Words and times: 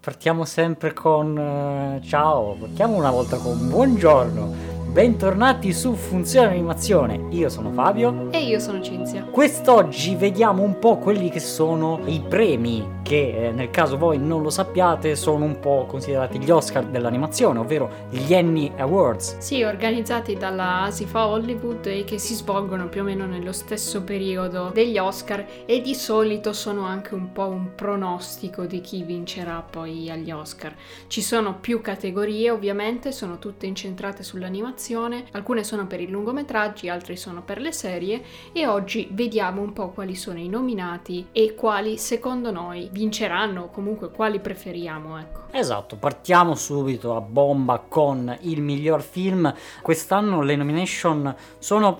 partiamo 0.00 0.46
sempre 0.46 0.94
con 0.94 1.36
eh, 1.36 2.00
ciao, 2.06 2.56
partiamo 2.58 2.96
una 2.96 3.10
volta 3.10 3.36
con 3.36 3.68
buongiorno. 3.68 4.68
Bentornati 4.90 5.72
su 5.72 5.94
Funzione 5.94 6.48
Animazione, 6.48 7.28
io 7.30 7.48
sono 7.50 7.70
Fabio 7.70 8.30
e 8.32 8.39
io 8.50 8.58
sono 8.58 8.80
Cinzia. 8.80 9.22
Quest'oggi 9.22 10.16
vediamo 10.16 10.62
un 10.62 10.78
po' 10.80 10.98
quelli 10.98 11.30
che 11.30 11.38
sono 11.38 12.00
i 12.06 12.20
premi 12.20 12.98
che 13.10 13.46
eh, 13.46 13.50
nel 13.50 13.70
caso 13.70 13.96
voi 13.96 14.18
non 14.18 14.42
lo 14.42 14.50
sappiate 14.50 15.16
sono 15.16 15.44
un 15.44 15.58
po' 15.58 15.84
considerati 15.86 16.38
gli 16.38 16.50
Oscar 16.50 16.84
dell'animazione, 16.84 17.58
ovvero 17.58 17.90
gli 18.08 18.32
Annie 18.34 18.72
Awards. 18.76 19.38
Sì, 19.38 19.62
organizzati 19.62 20.34
dalla 20.34 20.82
Asifa 20.82 21.26
Hollywood 21.26 21.86
e 21.86 22.04
che 22.04 22.18
si 22.18 22.34
svolgono 22.34 22.88
più 22.88 23.00
o 23.00 23.04
meno 23.04 23.26
nello 23.26 23.52
stesso 23.52 24.02
periodo 24.02 24.70
degli 24.72 24.98
Oscar 24.98 25.44
e 25.64 25.80
di 25.80 25.94
solito 25.94 26.52
sono 26.52 26.84
anche 26.84 27.14
un 27.14 27.32
po' 27.32 27.46
un 27.46 27.74
pronostico 27.74 28.66
di 28.66 28.80
chi 28.80 29.02
vincerà 29.02 29.64
poi 29.68 30.10
agli 30.10 30.30
Oscar. 30.30 30.74
Ci 31.06 31.22
sono 31.22 31.56
più 31.58 31.80
categorie 31.80 32.50
ovviamente, 32.50 33.10
sono 33.10 33.38
tutte 33.38 33.66
incentrate 33.66 34.22
sull'animazione, 34.22 35.24
alcune 35.32 35.64
sono 35.64 35.86
per 35.86 36.00
i 36.00 36.08
lungometraggi, 36.08 36.88
altre 36.88 37.16
sono 37.16 37.42
per 37.42 37.60
le 37.60 37.72
serie 37.72 38.22
e 38.52 38.66
oggi 38.66 39.08
vediamo 39.12 39.62
un 39.62 39.72
po' 39.72 39.90
quali 39.90 40.14
sono 40.14 40.38
i 40.38 40.48
nominati 40.48 41.28
e 41.32 41.54
quali 41.54 41.98
secondo 41.98 42.50
noi 42.50 42.88
vinceranno 42.92 43.62
o 43.62 43.70
comunque 43.70 44.10
quali 44.10 44.40
preferiamo, 44.40 45.18
ecco. 45.18 45.40
Esatto, 45.52 45.96
partiamo 45.96 46.54
subito 46.54 47.16
a 47.16 47.20
bomba 47.20 47.82
con 47.86 48.36
il 48.42 48.62
miglior 48.62 49.02
film. 49.02 49.52
Quest'anno 49.82 50.42
le 50.42 50.54
nomination 50.54 51.34
sono 51.58 51.98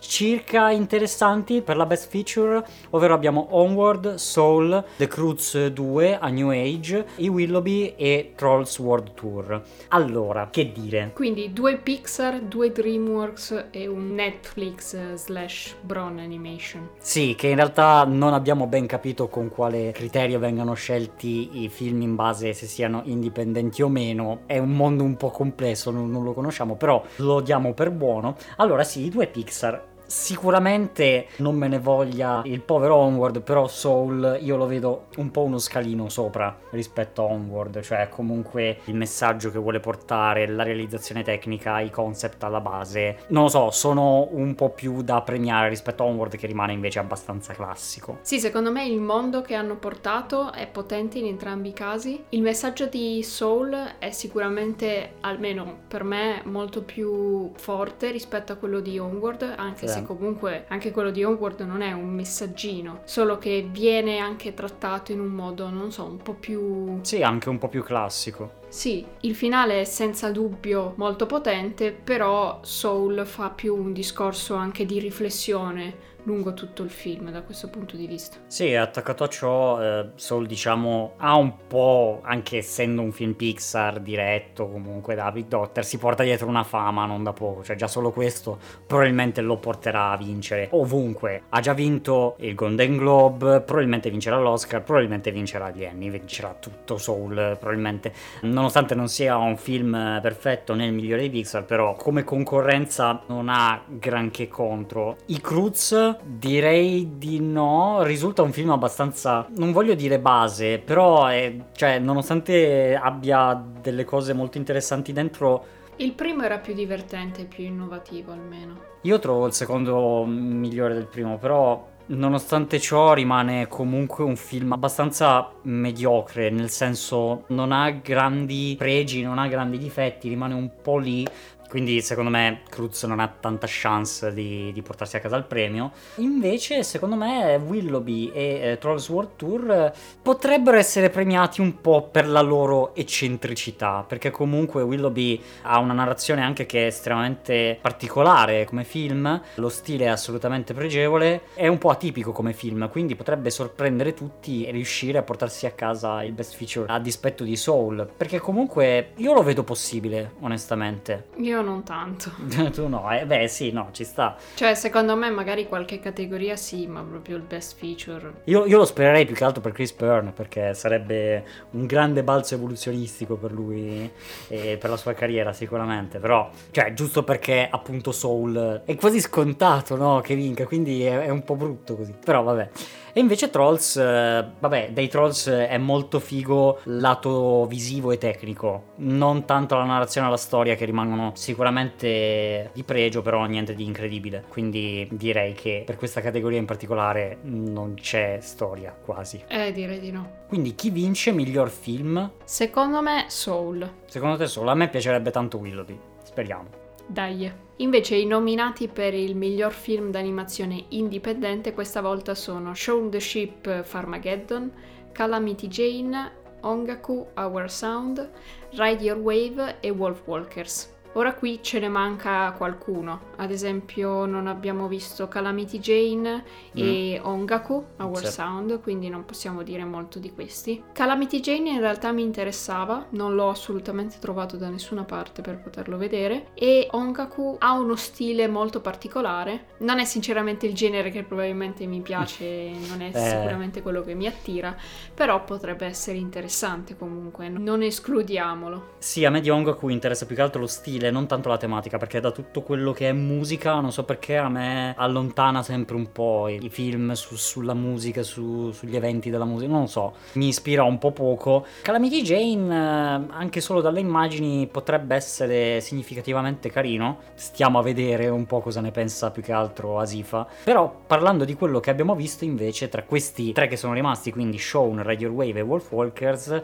circa 0.00 0.70
interessanti 0.70 1.60
per 1.60 1.76
la 1.76 1.84
best 1.84 2.08
feature, 2.08 2.64
ovvero 2.90 3.14
abbiamo 3.14 3.48
Onward, 3.50 4.14
Soul, 4.14 4.82
The 4.96 5.08
Cruz 5.08 5.66
2, 5.66 6.18
A 6.18 6.28
New 6.28 6.50
Age, 6.50 7.06
I 7.16 7.28
Willoughby 7.28 7.94
e 7.96 8.32
Trolls 8.34 8.78
World 8.78 9.12
Tour. 9.14 9.62
Allora, 9.88 10.48
che 10.50 10.72
dire? 10.72 11.10
Quindi 11.14 11.52
due 11.52 11.76
Pixar, 11.76 12.40
due 12.40 12.72
DreamWorks 12.72 13.66
e 13.70 13.86
un 13.86 14.14
Netflix 14.14 14.94
eh, 14.94 15.16
slash 15.16 15.75
Bron 15.82 16.18
Animation. 16.18 16.90
Sì, 16.98 17.34
che 17.36 17.48
in 17.48 17.56
realtà 17.56 18.04
non 18.04 18.32
abbiamo 18.32 18.66
ben 18.66 18.86
capito 18.86 19.28
con 19.28 19.48
quale 19.48 19.92
criterio 19.92 20.38
vengano 20.38 20.74
scelti 20.74 21.62
i 21.62 21.68
film 21.68 22.02
in 22.02 22.14
base 22.14 22.52
se 22.52 22.66
siano 22.66 23.02
indipendenti 23.04 23.82
o 23.82 23.88
meno. 23.88 24.40
È 24.46 24.58
un 24.58 24.72
mondo 24.72 25.02
un 25.02 25.16
po' 25.16 25.30
complesso, 25.30 25.90
non, 25.90 26.10
non 26.10 26.24
lo 26.24 26.32
conosciamo, 26.32 26.76
però 26.76 27.02
lo 27.16 27.40
diamo 27.40 27.74
per 27.74 27.90
buono. 27.90 28.36
Allora 28.56 28.84
sì, 28.84 29.04
i 29.04 29.10
due 29.10 29.26
Pixar 29.26 29.94
Sicuramente 30.06 31.26
non 31.38 31.56
me 31.56 31.68
ne 31.68 31.78
voglia 31.78 32.42
il 32.44 32.60
povero 32.60 32.94
Onward, 32.96 33.42
però 33.42 33.66
Soul 33.66 34.38
io 34.40 34.56
lo 34.56 34.66
vedo 34.66 35.06
un 35.16 35.30
po' 35.30 35.42
uno 35.42 35.58
scalino 35.58 36.08
sopra 36.08 36.56
rispetto 36.70 37.22
a 37.22 37.24
Onward, 37.24 37.80
cioè 37.82 38.08
comunque 38.08 38.78
il 38.84 38.94
messaggio 38.94 39.50
che 39.50 39.58
vuole 39.58 39.80
portare, 39.80 40.46
la 40.46 40.62
realizzazione 40.62 41.22
tecnica, 41.22 41.80
i 41.80 41.90
concept 41.90 42.42
alla 42.44 42.60
base, 42.60 43.18
non 43.28 43.44
lo 43.44 43.48
so, 43.48 43.70
sono 43.70 44.28
un 44.30 44.54
po' 44.54 44.70
più 44.70 45.02
da 45.02 45.22
premiare 45.22 45.68
rispetto 45.68 46.02
a 46.02 46.06
Onward 46.06 46.36
che 46.36 46.46
rimane 46.46 46.72
invece 46.72 46.98
abbastanza 46.98 47.52
classico. 47.52 48.18
Sì, 48.22 48.38
secondo 48.38 48.70
me 48.70 48.86
il 48.86 49.00
mondo 49.00 49.42
che 49.42 49.54
hanno 49.54 49.76
portato 49.76 50.52
è 50.52 50.66
potente 50.68 51.18
in 51.18 51.26
entrambi 51.26 51.70
i 51.70 51.72
casi. 51.72 52.22
Il 52.30 52.42
messaggio 52.42 52.86
di 52.86 53.22
Soul 53.22 53.76
è 53.98 54.10
sicuramente, 54.10 55.14
almeno 55.20 55.78
per 55.88 56.04
me, 56.04 56.42
molto 56.44 56.82
più 56.82 57.50
forte 57.56 58.10
rispetto 58.10 58.52
a 58.52 58.56
quello 58.56 58.80
di 58.80 58.98
Onward, 58.98 59.54
anche 59.56 59.86
sì. 59.86 59.94
se 59.94 59.95
se 60.00 60.04
comunque 60.04 60.64
anche 60.68 60.90
quello 60.90 61.10
di 61.10 61.24
Onward 61.24 61.60
non 61.60 61.82
è 61.82 61.92
un 61.92 62.08
messaggino, 62.08 63.00
solo 63.04 63.38
che 63.38 63.66
viene 63.70 64.18
anche 64.18 64.54
trattato 64.54 65.12
in 65.12 65.20
un 65.20 65.28
modo, 65.28 65.68
non 65.68 65.92
so, 65.92 66.04
un 66.04 66.18
po' 66.18 66.34
più... 66.34 66.98
Sì, 67.02 67.22
anche 67.22 67.48
un 67.48 67.58
po' 67.58 67.68
più 67.68 67.82
classico. 67.82 68.64
Sì, 68.68 69.04
il 69.20 69.34
finale 69.34 69.80
è 69.80 69.84
senza 69.84 70.30
dubbio 70.30 70.94
molto 70.96 71.26
potente, 71.26 71.92
però 71.92 72.60
Soul 72.62 73.24
fa 73.24 73.50
più 73.50 73.74
un 73.74 73.92
discorso 73.92 74.54
anche 74.54 74.84
di 74.84 74.98
riflessione 74.98 76.14
lungo 76.26 76.54
tutto 76.54 76.82
il 76.82 76.90
film 76.90 77.30
da 77.30 77.42
questo 77.42 77.68
punto 77.68 77.96
di 77.96 78.06
vista. 78.06 78.36
Sì, 78.46 78.74
attaccato 78.74 79.24
a 79.24 79.28
ciò, 79.28 79.82
eh, 79.82 80.10
Soul 80.16 80.46
diciamo 80.46 81.14
ha 81.16 81.36
un 81.36 81.66
po', 81.66 82.20
anche 82.22 82.58
essendo 82.58 83.00
un 83.00 83.12
film 83.12 83.32
Pixar 83.32 84.00
diretto 84.00 84.68
comunque 84.68 85.14
da 85.14 85.30
Big 85.30 85.46
Doctor, 85.46 85.84
si 85.84 85.98
porta 85.98 86.22
dietro 86.22 86.48
una 86.48 86.64
fama 86.64 87.06
non 87.06 87.22
da 87.22 87.32
poco, 87.32 87.62
cioè 87.62 87.76
già 87.76 87.88
solo 87.88 88.10
questo 88.10 88.58
probabilmente 88.86 89.40
lo 89.40 89.56
porterà 89.56 90.10
a 90.10 90.16
vincere 90.16 90.68
ovunque. 90.72 91.42
Ha 91.48 91.60
già 91.60 91.72
vinto 91.72 92.36
il 92.40 92.54
Golden 92.54 92.96
Globe, 92.96 93.60
probabilmente 93.60 94.10
vincerà 94.10 94.38
l'Oscar, 94.38 94.82
probabilmente 94.82 95.30
vincerà 95.30 95.70
gli 95.70 95.84
Emmy, 95.84 96.10
vincerà 96.10 96.54
tutto 96.58 96.98
Soul, 96.98 97.56
probabilmente. 97.58 98.12
Nonostante 98.42 98.94
non 98.94 99.08
sia 99.08 99.36
un 99.36 99.56
film 99.56 100.18
perfetto 100.20 100.74
nel 100.74 100.92
migliore 100.92 101.22
di 101.22 101.30
Pixar, 101.30 101.64
però 101.64 101.94
come 101.94 102.24
concorrenza 102.24 103.22
non 103.28 103.48
ha 103.48 103.80
granché 103.86 104.48
contro. 104.48 105.16
I 105.26 105.40
Cruz 105.40 106.15
Direi 106.22 107.16
di 107.18 107.40
no, 107.40 108.02
risulta 108.02 108.42
un 108.42 108.52
film 108.52 108.70
abbastanza, 108.70 109.46
non 109.56 109.72
voglio 109.72 109.94
dire 109.94 110.18
base, 110.18 110.78
però 110.78 111.26
è, 111.26 111.54
cioè, 111.72 111.98
nonostante 111.98 112.98
abbia 113.00 113.54
delle 113.80 114.04
cose 114.04 114.32
molto 114.32 114.58
interessanti 114.58 115.12
dentro... 115.12 115.74
Il 115.96 116.12
primo 116.12 116.42
era 116.42 116.58
più 116.58 116.74
divertente, 116.74 117.44
più 117.44 117.64
innovativo 117.64 118.32
almeno. 118.32 118.80
Io 119.02 119.18
trovo 119.18 119.46
il 119.46 119.52
secondo 119.52 120.24
migliore 120.26 120.94
del 120.94 121.06
primo, 121.06 121.38
però 121.38 121.94
Nonostante 122.08 122.78
ciò 122.78 123.14
rimane 123.14 123.66
comunque 123.66 124.22
un 124.22 124.36
film 124.36 124.70
abbastanza 124.70 125.50
mediocre, 125.62 126.50
nel 126.50 126.70
senso 126.70 127.46
non 127.48 127.72
ha 127.72 127.90
grandi 127.90 128.76
pregi, 128.78 129.22
non 129.22 129.38
ha 129.38 129.48
grandi 129.48 129.76
difetti, 129.76 130.28
rimane 130.28 130.54
un 130.54 130.70
po' 130.80 130.98
lì 130.98 131.26
quindi 131.68 132.00
secondo 132.00 132.30
me 132.30 132.62
Cruz 132.68 133.02
non 133.04 133.20
ha 133.20 133.28
tanta 133.28 133.66
chance 133.68 134.32
di, 134.32 134.72
di, 134.72 134.82
portarsi 134.82 135.16
a 135.16 135.20
casa 135.20 135.36
il 135.36 135.44
premio. 135.44 135.92
Invece 136.16 136.82
secondo 136.82 137.16
me 137.16 137.56
Willoughby 137.56 138.30
e 138.32 138.60
eh, 138.62 138.78
Trolls 138.78 139.08
World 139.08 139.30
Tour 139.36 139.70
eh, 139.70 139.92
potrebbero 140.22 140.76
essere 140.76 141.10
premiati 141.10 141.60
un 141.60 141.80
po' 141.80 142.08
per 142.10 142.28
la 142.28 142.40
loro 142.40 142.94
eccentricità, 142.94 144.04
perché 144.06 144.30
comunque 144.30 144.82
Willoughby 144.82 145.40
ha 145.62 145.78
una 145.78 145.92
narrazione 145.92 146.42
anche 146.42 146.66
che 146.66 146.84
è 146.84 146.86
estremamente 146.86 147.78
particolare 147.80 148.64
come 148.64 148.84
film, 148.84 149.40
lo 149.54 149.68
stile 149.68 150.06
è 150.06 150.08
assolutamente 150.08 150.74
pregevole, 150.74 151.42
è 151.54 151.66
un 151.66 151.78
po' 151.78 151.90
atipico 151.90 152.32
come 152.32 152.52
film, 152.52 152.88
quindi 152.88 153.16
potrebbe 153.16 153.50
sorprendere 153.50 154.14
tutti 154.14 154.64
e 154.64 154.70
riuscire 154.70 155.18
a 155.18 155.22
portarsi 155.22 155.66
a 155.66 155.72
casa 155.72 156.22
il 156.22 156.32
best 156.32 156.54
feature 156.54 156.92
a 156.92 156.98
dispetto 156.98 157.44
di 157.44 157.56
Soul, 157.56 158.08
perché 158.16 158.38
comunque 158.38 159.10
io 159.16 159.32
lo 159.32 159.42
vedo 159.42 159.62
possibile, 159.62 160.32
onestamente. 160.40 161.28
Io 161.36 161.55
io 161.56 161.62
non 161.62 161.82
tanto. 161.82 162.30
tu 162.72 162.86
no, 162.88 163.10
eh, 163.10 163.24
beh 163.24 163.48
sì, 163.48 163.70
no, 163.72 163.88
ci 163.92 164.04
sta. 164.04 164.36
Cioè, 164.54 164.74
secondo 164.74 165.16
me 165.16 165.30
magari 165.30 165.66
qualche 165.66 165.98
categoria 165.98 166.56
sì, 166.56 166.86
ma 166.86 167.02
proprio 167.02 167.36
il 167.36 167.42
best 167.42 167.76
feature. 167.78 168.42
Io, 168.44 168.66
io 168.66 168.78
lo 168.78 168.84
spererei 168.84 169.24
più 169.24 169.34
che 169.34 169.44
altro 169.44 169.60
per 169.60 169.72
Chris 169.72 169.92
Byrne, 169.92 170.32
perché 170.32 170.74
sarebbe 170.74 171.44
un 171.70 171.86
grande 171.86 172.22
balzo 172.22 172.54
evoluzionistico 172.54 173.36
per 173.36 173.52
lui 173.52 174.10
e 174.48 174.76
per 174.78 174.90
la 174.90 174.96
sua 174.96 175.14
carriera 175.14 175.52
sicuramente. 175.52 176.18
Però, 176.18 176.50
cioè, 176.70 176.92
giusto 176.92 177.24
perché 177.24 177.66
appunto 177.70 178.12
Soul 178.12 178.82
è 178.84 178.94
quasi 178.96 179.20
scontato, 179.20 179.96
no, 179.96 180.20
che 180.20 180.34
vinca, 180.34 180.64
quindi 180.66 181.04
è, 181.04 181.20
è 181.20 181.30
un 181.30 181.42
po' 181.42 181.56
brutto 181.56 181.96
così. 181.96 182.14
Però 182.22 182.42
vabbè. 182.42 182.70
E 183.16 183.20
invece 183.20 183.48
Trolls, 183.48 183.96
eh, 183.96 184.46
vabbè, 184.58 184.90
dei 184.92 185.08
Trolls 185.08 185.48
è 185.48 185.78
molto 185.78 186.20
figo 186.20 186.80
lato 186.82 187.64
visivo 187.64 188.12
e 188.12 188.18
tecnico, 188.18 188.88
non 188.96 189.46
tanto 189.46 189.74
la 189.74 189.84
narrazione 189.84 190.26
e 190.26 190.30
la 190.30 190.36
storia 190.36 190.74
che 190.74 190.84
rimangono 190.84 191.32
sicuramente 191.34 192.68
di 192.74 192.82
pregio, 192.82 193.22
però 193.22 193.42
niente 193.46 193.74
di 193.74 193.84
incredibile. 193.84 194.44
Quindi 194.48 195.08
direi 195.12 195.54
che 195.54 195.84
per 195.86 195.96
questa 195.96 196.20
categoria 196.20 196.58
in 196.58 196.66
particolare 196.66 197.38
non 197.44 197.94
c'è 197.94 198.36
storia 198.42 198.94
quasi. 199.02 199.42
Eh, 199.48 199.72
direi 199.72 199.98
di 199.98 200.10
no. 200.10 200.44
Quindi 200.46 200.74
chi 200.74 200.90
vince 200.90 201.32
miglior 201.32 201.70
film? 201.70 202.32
Secondo 202.44 203.00
me 203.00 203.24
Soul. 203.28 203.90
Secondo 204.04 204.36
te 204.36 204.46
Soul? 204.46 204.68
A 204.68 204.74
me 204.74 204.90
piacerebbe 204.90 205.30
tanto 205.30 205.56
Willoughby, 205.56 205.98
speriamo. 206.22 206.84
Dai. 207.06 207.50
Invece 207.76 208.16
i 208.16 208.26
nominati 208.26 208.88
per 208.88 209.14
il 209.14 209.36
miglior 209.36 209.72
film 209.72 210.10
d'animazione 210.10 210.86
indipendente 210.88 211.72
questa 211.72 212.00
volta 212.00 212.34
sono 212.34 212.74
Shaun 212.74 213.10
the 213.10 213.20
Ship 213.20 213.82
Farmageddon, 213.82 214.72
Calamity 215.12 215.68
Jane, 215.68 216.32
Ongaku 216.62 217.26
Our 217.36 217.70
Sound, 217.70 218.28
Ride 218.72 219.04
Your 219.04 219.18
Wave 219.18 219.76
e 219.80 219.90
Wolf 219.90 220.22
Walkers. 220.26 220.94
Ora 221.12 221.34
qui 221.34 221.60
ce 221.62 221.78
ne 221.78 221.88
manca 221.88 222.52
qualcuno. 222.56 223.34
Ad 223.36 223.50
esempio 223.50 224.24
non 224.26 224.46
abbiamo 224.46 224.88
visto 224.88 225.28
Calamity 225.28 225.78
Jane 225.78 226.44
e 226.74 227.20
Ongaku, 227.22 227.84
Our 227.98 228.18
Sì. 228.24 228.32
Sound, 228.32 228.80
quindi 228.80 229.08
non 229.08 229.24
possiamo 229.24 229.62
dire 229.62 229.84
molto 229.84 230.18
di 230.18 230.32
questi. 230.32 230.82
Calamity 230.92 231.40
Jane 231.40 231.70
in 231.70 231.80
realtà 231.80 232.12
mi 232.12 232.22
interessava, 232.22 233.06
non 233.10 233.34
l'ho 233.34 233.48
assolutamente 233.48 234.16
trovato 234.20 234.56
da 234.56 234.68
nessuna 234.68 235.04
parte 235.04 235.42
per 235.42 235.58
poterlo 235.58 235.96
vedere 235.96 236.48
e 236.54 236.88
Ongaku 236.90 237.56
ha 237.60 237.72
uno 237.72 237.96
stile 237.96 238.46
molto 238.48 238.80
particolare. 238.80 239.66
Non 239.78 239.98
è 239.98 240.04
sinceramente 240.04 240.66
il 240.66 240.74
genere 240.74 241.10
che 241.10 241.22
probabilmente 241.22 241.86
mi 241.86 242.00
piace, 242.00 242.44
non 242.88 243.00
è 243.02 243.10
Eh. 243.14 243.18
sicuramente 243.18 243.82
quello 243.82 244.02
che 244.02 244.14
mi 244.14 244.26
attira, 244.26 244.74
però 245.14 245.44
potrebbe 245.44 245.86
essere 245.86 246.18
interessante 246.18 246.96
comunque, 246.96 247.48
non 247.48 247.82
escludiamolo. 247.82 248.94
Sì, 248.98 249.24
a 249.24 249.30
me 249.30 249.40
di 249.40 249.50
Ongaku 249.50 249.88
interessa 249.88 250.26
più 250.26 250.34
che 250.36 250.42
altro 250.42 250.60
lo 250.60 250.66
stile, 250.66 251.10
non 251.10 251.26
tanto 251.26 251.48
la 251.48 251.56
tematica, 251.56 251.98
perché 251.98 252.20
da 252.20 252.30
tutto 252.30 252.62
quello 252.62 252.92
che 252.92 253.08
è 253.08 253.12
musica, 253.26 253.80
non 253.80 253.92
so 253.92 254.04
perché 254.04 254.36
a 254.36 254.48
me 254.48 254.94
allontana 254.96 255.62
sempre 255.62 255.96
un 255.96 256.10
po' 256.12 256.48
i 256.48 256.68
film 256.70 257.12
su- 257.12 257.36
sulla 257.36 257.74
musica, 257.74 258.22
su- 258.22 258.70
sugli 258.72 258.96
eventi 258.96 259.30
della 259.30 259.44
musica, 259.44 259.72
non 259.72 259.88
so, 259.88 260.14
mi 260.34 260.48
ispira 260.48 260.82
un 260.84 260.98
po' 260.98 261.10
poco. 261.12 261.66
Calamity 261.82 262.22
Jane, 262.22 262.74
eh, 262.74 263.26
anche 263.34 263.60
solo 263.60 263.80
dalle 263.80 264.00
immagini, 264.00 264.66
potrebbe 264.66 265.14
essere 265.14 265.80
significativamente 265.80 266.70
carino. 266.70 267.18
Stiamo 267.34 267.78
a 267.78 267.82
vedere 267.82 268.28
un 268.28 268.46
po' 268.46 268.60
cosa 268.60 268.80
ne 268.80 268.90
pensa 268.90 269.30
più 269.30 269.42
che 269.42 269.52
altro 269.52 269.98
Asifa. 269.98 270.46
Però 270.64 271.02
parlando 271.06 271.44
di 271.44 271.54
quello 271.54 271.80
che 271.80 271.90
abbiamo 271.90 272.14
visto 272.14 272.44
invece, 272.44 272.88
tra 272.88 273.02
questi 273.02 273.52
tre 273.52 273.66
che 273.68 273.76
sono 273.76 273.92
rimasti, 273.94 274.30
quindi 274.32 274.58
Shaun, 274.58 275.02
Radio 275.02 275.30
Wave 275.30 275.58
e 275.58 275.62
Wolfwalkers, 275.62 276.62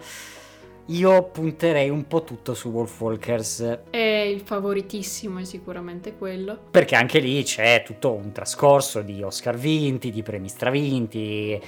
io 0.87 1.23
punterei 1.25 1.89
un 1.89 2.07
po' 2.07 2.25
tutto 2.25 2.55
su 2.55 2.69
Wolfwalkers 2.71 3.79
È 3.91 3.97
il 3.97 4.41
favoritissimo, 4.41 5.39
è 5.39 5.45
sicuramente 5.45 6.15
quello. 6.17 6.59
perché 6.71 6.95
anche 6.97 7.19
lì 7.21 7.43
c'è 7.45 7.83
tutto 7.85 8.13
un 8.13 8.33
trascorso 8.33 9.01
di 9.03 9.23
Oscar 9.23 9.57
vinti, 9.57 10.11
di 10.11 10.23
premi 10.23 10.49
stravinti. 10.49 11.61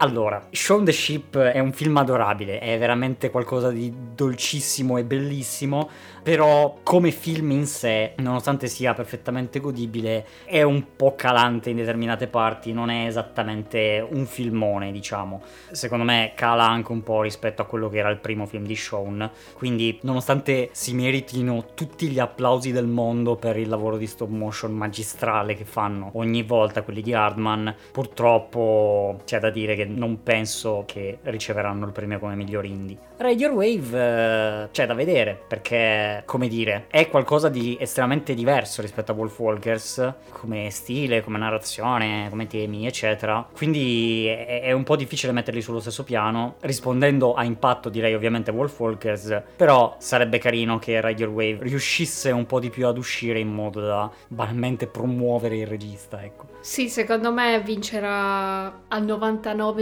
Allora, 0.00 0.46
Shaun 0.52 0.84
the 0.84 0.92
Ship 0.92 1.36
è 1.36 1.58
un 1.58 1.72
film 1.72 1.96
adorabile, 1.96 2.60
è 2.60 2.78
veramente 2.78 3.30
qualcosa 3.30 3.72
di 3.72 3.92
dolcissimo 4.14 4.96
e 4.96 5.02
bellissimo, 5.02 5.88
però 6.22 6.78
come 6.84 7.10
film 7.10 7.50
in 7.50 7.66
sé, 7.66 8.12
nonostante 8.18 8.68
sia 8.68 8.94
perfettamente 8.94 9.58
godibile, 9.58 10.24
è 10.44 10.62
un 10.62 10.94
po' 10.94 11.16
calante 11.16 11.70
in 11.70 11.76
determinate 11.76 12.28
parti, 12.28 12.72
non 12.72 12.90
è 12.90 13.06
esattamente 13.06 14.06
un 14.08 14.24
filmone, 14.26 14.92
diciamo. 14.92 15.42
Secondo 15.72 16.04
me 16.04 16.30
cala 16.36 16.68
anche 16.68 16.92
un 16.92 17.02
po' 17.02 17.22
rispetto 17.22 17.62
a 17.62 17.64
quello 17.64 17.88
che 17.88 17.98
era 17.98 18.10
il 18.10 18.18
primo 18.18 18.46
film 18.46 18.66
di 18.66 18.76
Shaun, 18.76 19.28
quindi 19.54 19.98
nonostante 20.02 20.68
si 20.70 20.94
meritino 20.94 21.70
tutti 21.74 22.06
gli 22.06 22.20
applausi 22.20 22.70
del 22.70 22.86
mondo 22.86 23.34
per 23.34 23.56
il 23.56 23.68
lavoro 23.68 23.96
di 23.96 24.06
stop 24.06 24.28
motion 24.28 24.70
magistrale 24.70 25.54
che 25.54 25.64
fanno 25.64 26.10
ogni 26.14 26.44
volta 26.44 26.82
quelli 26.82 27.02
di 27.02 27.14
Hardman, 27.14 27.74
purtroppo 27.90 29.22
c'è 29.24 29.40
da 29.40 29.50
dire 29.50 29.74
che 29.74 29.86
non 29.88 30.22
penso 30.22 30.84
che 30.86 31.18
riceveranno 31.22 31.86
il 31.86 31.92
premio 31.92 32.18
come 32.18 32.34
miglior 32.34 32.64
indie. 32.64 32.96
Radio 33.18 33.50
Wave 33.50 34.64
eh, 34.64 34.68
c'è 34.70 34.86
da 34.86 34.94
vedere 34.94 35.36
perché, 35.48 36.22
come 36.24 36.46
dire, 36.46 36.84
è 36.88 37.08
qualcosa 37.08 37.48
di 37.48 37.76
estremamente 37.80 38.32
diverso 38.32 38.80
rispetto 38.80 39.10
a 39.10 39.14
Wolfwalkers 39.16 40.14
come 40.30 40.70
stile, 40.70 41.22
come 41.22 41.38
narrazione, 41.38 42.28
come 42.30 42.46
temi, 42.46 42.86
eccetera. 42.86 43.44
Quindi 43.52 44.26
è, 44.26 44.62
è 44.62 44.72
un 44.72 44.84
po' 44.84 44.94
difficile 44.94 45.32
metterli 45.32 45.60
sullo 45.60 45.80
stesso 45.80 46.04
piano. 46.04 46.56
Rispondendo 46.60 47.34
a 47.34 47.42
impatto 47.42 47.88
direi 47.88 48.14
ovviamente 48.14 48.52
Wolfwalkers, 48.52 49.42
però 49.56 49.96
sarebbe 49.98 50.38
carino 50.38 50.78
che 50.78 51.00
Radio 51.00 51.28
Wave 51.28 51.58
riuscisse 51.62 52.30
un 52.30 52.46
po' 52.46 52.60
di 52.60 52.70
più 52.70 52.86
ad 52.86 52.98
uscire 52.98 53.40
in 53.40 53.48
modo 53.48 53.80
da 53.80 54.08
banalmente 54.28 54.86
promuovere 54.86 55.56
il 55.56 55.66
regista, 55.66 56.22
ecco. 56.22 56.46
Sì, 56.60 56.88
secondo 56.88 57.32
me 57.32 57.60
vincerà 57.60 58.80
al 58.88 59.04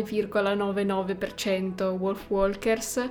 99,99% 0.03 1.91
Wolf 1.97 2.29
Walkers. 2.29 3.11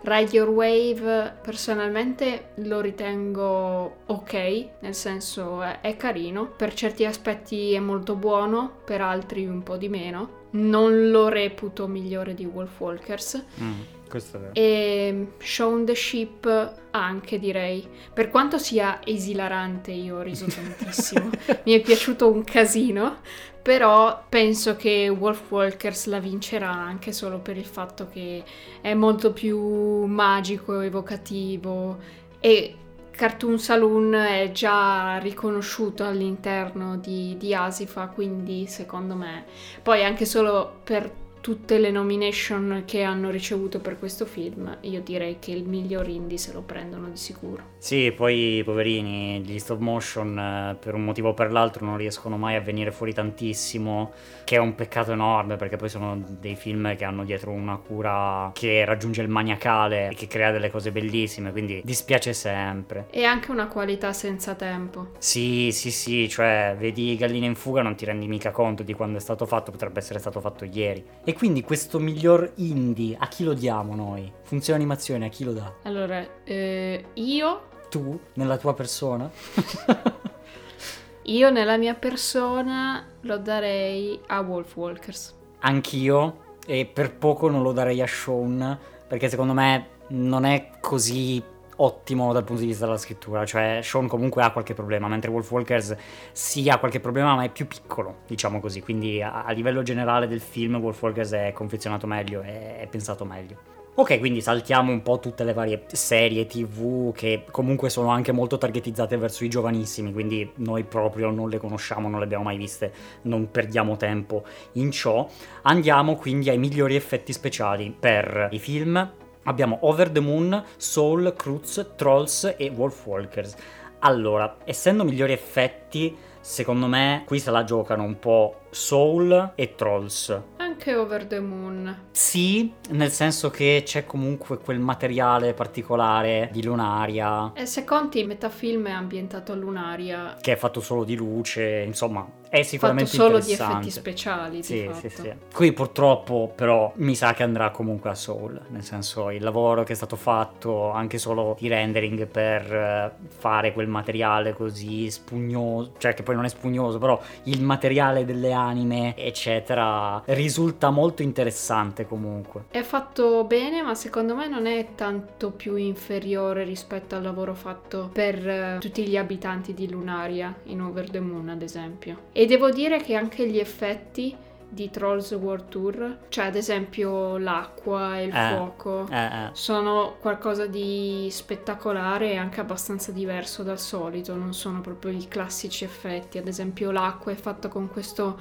Ride 0.00 0.36
Your 0.36 0.48
Wave 0.50 1.38
personalmente 1.42 2.50
lo 2.56 2.80
ritengo 2.80 3.96
ok, 4.06 4.68
nel 4.80 4.94
senso 4.94 5.60
è, 5.60 5.80
è 5.80 5.96
carino, 5.96 6.46
per 6.46 6.72
certi 6.72 7.04
aspetti 7.04 7.72
è 7.72 7.80
molto 7.80 8.14
buono, 8.14 8.78
per 8.84 9.00
altri 9.00 9.44
un 9.46 9.62
po' 9.64 9.76
di 9.76 9.88
meno. 9.88 10.36
Non 10.50 11.10
lo 11.10 11.28
reputo 11.28 11.88
migliore 11.88 12.34
di 12.34 12.44
Wolf 12.44 12.78
Walkers. 12.78 13.44
Mm, 13.60 13.80
questo 14.08 14.36
è 14.36 14.40
vero. 14.40 14.52
E 14.54 15.26
Shaun 15.38 15.84
the 15.84 15.94
Ship 15.94 16.74
anche 16.90 17.38
direi. 17.38 17.86
Per 18.14 18.30
quanto 18.30 18.56
sia 18.56 19.00
esilarante, 19.04 19.90
io 19.90 20.18
ho 20.18 20.22
riso 20.22 20.46
tantissimo. 20.46 21.28
Mi 21.64 21.72
è 21.72 21.80
piaciuto 21.80 22.30
un 22.30 22.44
casino. 22.44 23.18
Però 23.68 24.24
penso 24.26 24.76
che 24.76 25.10
Wolf 25.10 25.50
Walkers 25.50 26.06
la 26.06 26.20
vincerà 26.20 26.72
anche 26.72 27.12
solo 27.12 27.38
per 27.38 27.58
il 27.58 27.66
fatto 27.66 28.08
che 28.10 28.42
è 28.80 28.94
molto 28.94 29.34
più 29.34 29.58
magico, 30.06 30.80
evocativo 30.80 31.98
e 32.40 32.74
Cartoon 33.10 33.58
Saloon 33.58 34.14
è 34.14 34.52
già 34.52 35.18
riconosciuto 35.18 36.06
all'interno 36.06 36.96
di, 36.96 37.36
di 37.36 37.54
Asifa, 37.54 38.06
quindi 38.06 38.66
secondo 38.66 39.14
me 39.14 39.44
poi 39.82 40.02
anche 40.02 40.24
solo 40.24 40.80
per 40.82 41.12
tutte 41.48 41.78
le 41.78 41.90
nomination 41.90 42.82
che 42.84 43.02
hanno 43.02 43.30
ricevuto 43.30 43.80
per 43.80 43.98
questo 43.98 44.26
film, 44.26 44.76
io 44.82 45.00
direi 45.00 45.38
che 45.38 45.50
il 45.50 45.66
miglior 45.66 46.06
indie 46.06 46.36
se 46.36 46.52
lo 46.52 46.60
prendono 46.60 47.08
di 47.08 47.16
sicuro. 47.16 47.62
Sì, 47.78 48.12
poi 48.14 48.60
poverini, 48.62 49.40
gli 49.40 49.58
stop 49.58 49.78
motion 49.78 50.38
eh, 50.38 50.76
per 50.78 50.92
un 50.92 51.04
motivo 51.04 51.30
o 51.30 51.32
per 51.32 51.50
l'altro 51.50 51.86
non 51.86 51.96
riescono 51.96 52.36
mai 52.36 52.56
a 52.56 52.60
venire 52.60 52.90
fuori 52.90 53.14
tantissimo, 53.14 54.12
che 54.44 54.56
è 54.56 54.58
un 54.58 54.74
peccato 54.74 55.12
enorme 55.12 55.56
perché 55.56 55.76
poi 55.76 55.88
sono 55.88 56.22
dei 56.38 56.54
film 56.54 56.94
che 56.96 57.06
hanno 57.06 57.24
dietro 57.24 57.50
una 57.50 57.76
cura 57.76 58.50
che 58.52 58.84
raggiunge 58.84 59.22
il 59.22 59.28
maniacale 59.28 60.08
e 60.10 60.14
che 60.14 60.26
crea 60.26 60.50
delle 60.50 60.70
cose 60.70 60.92
bellissime, 60.92 61.50
quindi 61.50 61.80
dispiace 61.82 62.34
sempre. 62.34 63.06
E 63.08 63.24
anche 63.24 63.50
una 63.50 63.68
qualità 63.68 64.12
senza 64.12 64.54
tempo. 64.54 65.12
Sì, 65.16 65.70
sì, 65.72 65.90
sì, 65.90 66.28
cioè 66.28 66.76
vedi 66.78 67.16
Galline 67.16 67.46
in 67.46 67.54
fuga 67.54 67.80
non 67.80 67.94
ti 67.94 68.04
rendi 68.04 68.26
mica 68.26 68.50
conto 68.50 68.82
di 68.82 68.92
quando 68.92 69.16
è 69.16 69.20
stato 69.20 69.46
fatto, 69.46 69.70
potrebbe 69.70 70.00
essere 70.00 70.18
stato 70.18 70.40
fatto 70.40 70.66
ieri. 70.66 71.02
E 71.24 71.36
quindi 71.38 71.62
questo 71.62 72.00
miglior 72.00 72.50
indie 72.56 73.16
a 73.16 73.28
chi 73.28 73.44
lo 73.44 73.54
diamo 73.54 73.94
noi? 73.94 74.30
Funzione 74.42 74.80
animazione 74.80 75.26
a 75.26 75.28
chi 75.28 75.44
lo 75.44 75.52
dà? 75.52 75.72
Allora, 75.84 76.26
eh, 76.42 77.04
io, 77.14 77.62
Tu, 77.88 78.18
nella 78.34 78.56
tua 78.56 78.74
persona? 78.74 79.30
io 81.22 81.50
nella 81.50 81.76
mia 81.76 81.94
persona 81.94 83.06
lo 83.20 83.38
darei 83.38 84.18
a 84.26 84.40
Wolf 84.40 84.74
Walkers. 84.74 85.36
Anch'io, 85.60 86.56
e 86.66 86.86
per 86.86 87.14
poco 87.14 87.48
non 87.48 87.62
lo 87.62 87.70
darei 87.70 88.02
a 88.02 88.06
Shaun, 88.08 88.76
perché 89.06 89.28
secondo 89.28 89.52
me 89.52 89.90
non 90.08 90.44
è 90.44 90.70
così 90.80 91.40
ottimo 91.80 92.32
dal 92.32 92.44
punto 92.44 92.62
di 92.62 92.68
vista 92.68 92.86
della 92.86 92.98
scrittura, 92.98 93.44
cioè 93.44 93.80
Shaun 93.82 94.06
comunque 94.06 94.42
ha 94.42 94.50
qualche 94.50 94.74
problema, 94.74 95.08
mentre 95.08 95.30
Wolfwalkers 95.30 95.96
sì 96.32 96.68
ha 96.68 96.78
qualche 96.78 97.00
problema 97.00 97.34
ma 97.34 97.44
è 97.44 97.50
più 97.50 97.66
piccolo, 97.66 98.18
diciamo 98.26 98.60
così, 98.60 98.80
quindi 98.80 99.22
a, 99.22 99.44
a 99.44 99.52
livello 99.52 99.82
generale 99.82 100.26
del 100.26 100.40
film 100.40 100.76
Wolfwalkers 100.76 101.32
è 101.32 101.52
confezionato 101.52 102.06
meglio, 102.06 102.40
è, 102.40 102.78
è 102.80 102.86
pensato 102.86 103.24
meglio. 103.24 103.76
Ok, 103.98 104.20
quindi 104.20 104.40
saltiamo 104.40 104.92
un 104.92 105.02
po' 105.02 105.18
tutte 105.18 105.42
le 105.42 105.52
varie 105.52 105.82
serie 105.88 106.46
TV 106.46 107.12
che 107.12 107.44
comunque 107.50 107.90
sono 107.90 108.10
anche 108.10 108.30
molto 108.30 108.56
targetizzate 108.56 109.16
verso 109.16 109.42
i 109.42 109.48
giovanissimi, 109.48 110.12
quindi 110.12 110.48
noi 110.58 110.84
proprio 110.84 111.30
non 111.30 111.48
le 111.48 111.58
conosciamo, 111.58 112.08
non 112.08 112.20
le 112.20 112.24
abbiamo 112.24 112.44
mai 112.44 112.56
viste, 112.56 112.92
non 113.22 113.50
perdiamo 113.50 113.96
tempo 113.96 114.44
in 114.74 114.92
ciò. 114.92 115.28
Andiamo 115.62 116.14
quindi 116.14 116.48
ai 116.48 116.58
migliori 116.58 116.94
effetti 116.94 117.32
speciali 117.32 117.92
per 117.98 118.50
i 118.52 118.60
film. 118.60 119.26
Abbiamo 119.48 119.78
Over 119.80 120.10
the 120.10 120.20
Moon, 120.20 120.62
Soul, 120.76 121.32
Cruz, 121.34 121.92
Trolls 121.96 122.54
e 122.58 122.70
Wolfwalkers. 122.74 123.54
Allora, 124.00 124.58
essendo 124.64 125.04
migliori 125.04 125.32
effetti, 125.32 126.14
secondo 126.38 126.86
me 126.86 127.22
qui 127.26 127.40
se 127.40 127.50
la 127.50 127.64
giocano 127.64 128.02
un 128.02 128.18
po' 128.18 128.60
Soul 128.68 129.52
e 129.54 129.74
Trolls. 129.74 130.38
Anche 130.58 130.94
Over 130.94 131.24
the 131.24 131.40
Moon. 131.40 132.08
Sì, 132.10 132.70
nel 132.90 133.10
senso 133.10 133.48
che 133.48 133.82
c'è 133.86 134.04
comunque 134.04 134.58
quel 134.58 134.80
materiale 134.80 135.54
particolare 135.54 136.50
di 136.52 136.62
Lunaria 136.62 137.52
E 137.54 137.64
se 137.64 137.84
conti, 137.84 138.22
metà 138.24 138.50
film 138.50 138.86
è 138.86 138.92
ambientato 138.92 139.52
a 139.52 139.54
Lunaria. 139.54 140.36
che 140.40 140.52
è 140.52 140.56
fatto 140.56 140.80
solo 140.80 141.04
di 141.04 141.16
luce, 141.16 141.82
insomma, 141.86 142.24
è 142.48 142.56
Fatto 142.56 142.68
sicuramente 142.68 143.10
solo 143.10 143.38
di 143.38 143.52
effetti 143.52 143.90
speciali. 143.90 144.62
Sì, 144.62 144.84
fatto. 144.84 144.98
sì, 145.00 145.08
sì. 145.08 145.32
Qui 145.52 145.72
purtroppo 145.72 146.52
però 146.54 146.92
mi 146.96 147.14
sa 147.14 147.34
che 147.34 147.42
andrà 147.42 147.70
comunque 147.70 148.10
a 148.10 148.14
Soul, 148.14 148.60
nel 148.68 148.82
senso 148.82 149.30
il 149.30 149.42
lavoro 149.42 149.84
che 149.84 149.92
è 149.92 149.96
stato 149.96 150.16
fatto 150.16 150.90
anche 150.90 151.18
solo 151.18 151.56
di 151.58 151.68
rendering 151.68 152.26
per 152.26 152.74
eh, 152.74 153.12
fare 153.28 153.72
quel 153.72 153.88
materiale 153.88 154.54
così 154.54 155.10
spugnoso, 155.10 155.92
cioè 155.98 156.14
che 156.14 156.22
poi 156.22 156.34
non 156.34 156.44
è 156.44 156.48
spugnoso, 156.48 156.98
però 156.98 157.20
il 157.44 157.62
materiale 157.62 158.24
delle 158.24 158.52
anime, 158.52 159.16
eccetera, 159.16 160.22
risulta 160.26 160.90
molto 160.90 161.22
interessante 161.22 162.06
comunque. 162.06 162.64
È 162.70 162.82
fatto 162.82 163.44
bene, 163.44 163.82
ma 163.82 163.94
secondo 163.94 164.34
me 164.34 164.48
non 164.48 164.66
è 164.66 164.88
tanto 164.94 165.50
più 165.50 165.76
inferiore 165.76 166.64
rispetto 166.64 167.14
al 167.14 167.22
lavoro 167.22 167.54
fatto 167.54 168.10
per 168.12 168.76
uh, 168.76 168.80
tutti 168.80 169.06
gli 169.06 169.16
abitanti 169.16 169.74
di 169.74 169.88
Lunaria 169.90 170.54
in 170.64 170.80
Over 170.80 171.10
the 171.10 171.20
Moon, 171.20 171.48
ad 171.48 171.62
esempio. 171.62 172.26
E 172.40 172.46
devo 172.46 172.70
dire 172.70 173.00
che 173.02 173.14
anche 173.16 173.48
gli 173.48 173.58
effetti 173.58 174.36
di 174.70 174.90
Trolls 174.90 175.32
World 175.32 175.68
Tour, 175.68 176.18
cioè 176.28 176.44
ad 176.46 176.54
esempio 176.54 177.36
l'acqua 177.38 178.18
e 178.20 178.24
il 178.26 178.34
Eh, 178.34 178.48
fuoco, 178.54 179.08
Eh, 179.10 179.16
eh. 179.46 179.48
sono 179.52 180.16
qualcosa 180.20 180.66
di 180.66 181.26
spettacolare 181.32 182.30
e 182.32 182.36
anche 182.36 182.60
abbastanza 182.60 183.10
diverso 183.10 183.62
dal 183.64 183.80
solito, 183.80 184.36
non 184.36 184.52
sono 184.54 184.80
proprio 184.80 185.10
i 185.10 185.26
classici 185.26 185.82
effetti, 185.84 186.38
ad 186.38 186.46
esempio 186.46 186.92
l'acqua 186.92 187.32
è 187.32 187.34
fatta 187.34 187.68
con 187.68 187.88
questo, 187.88 188.38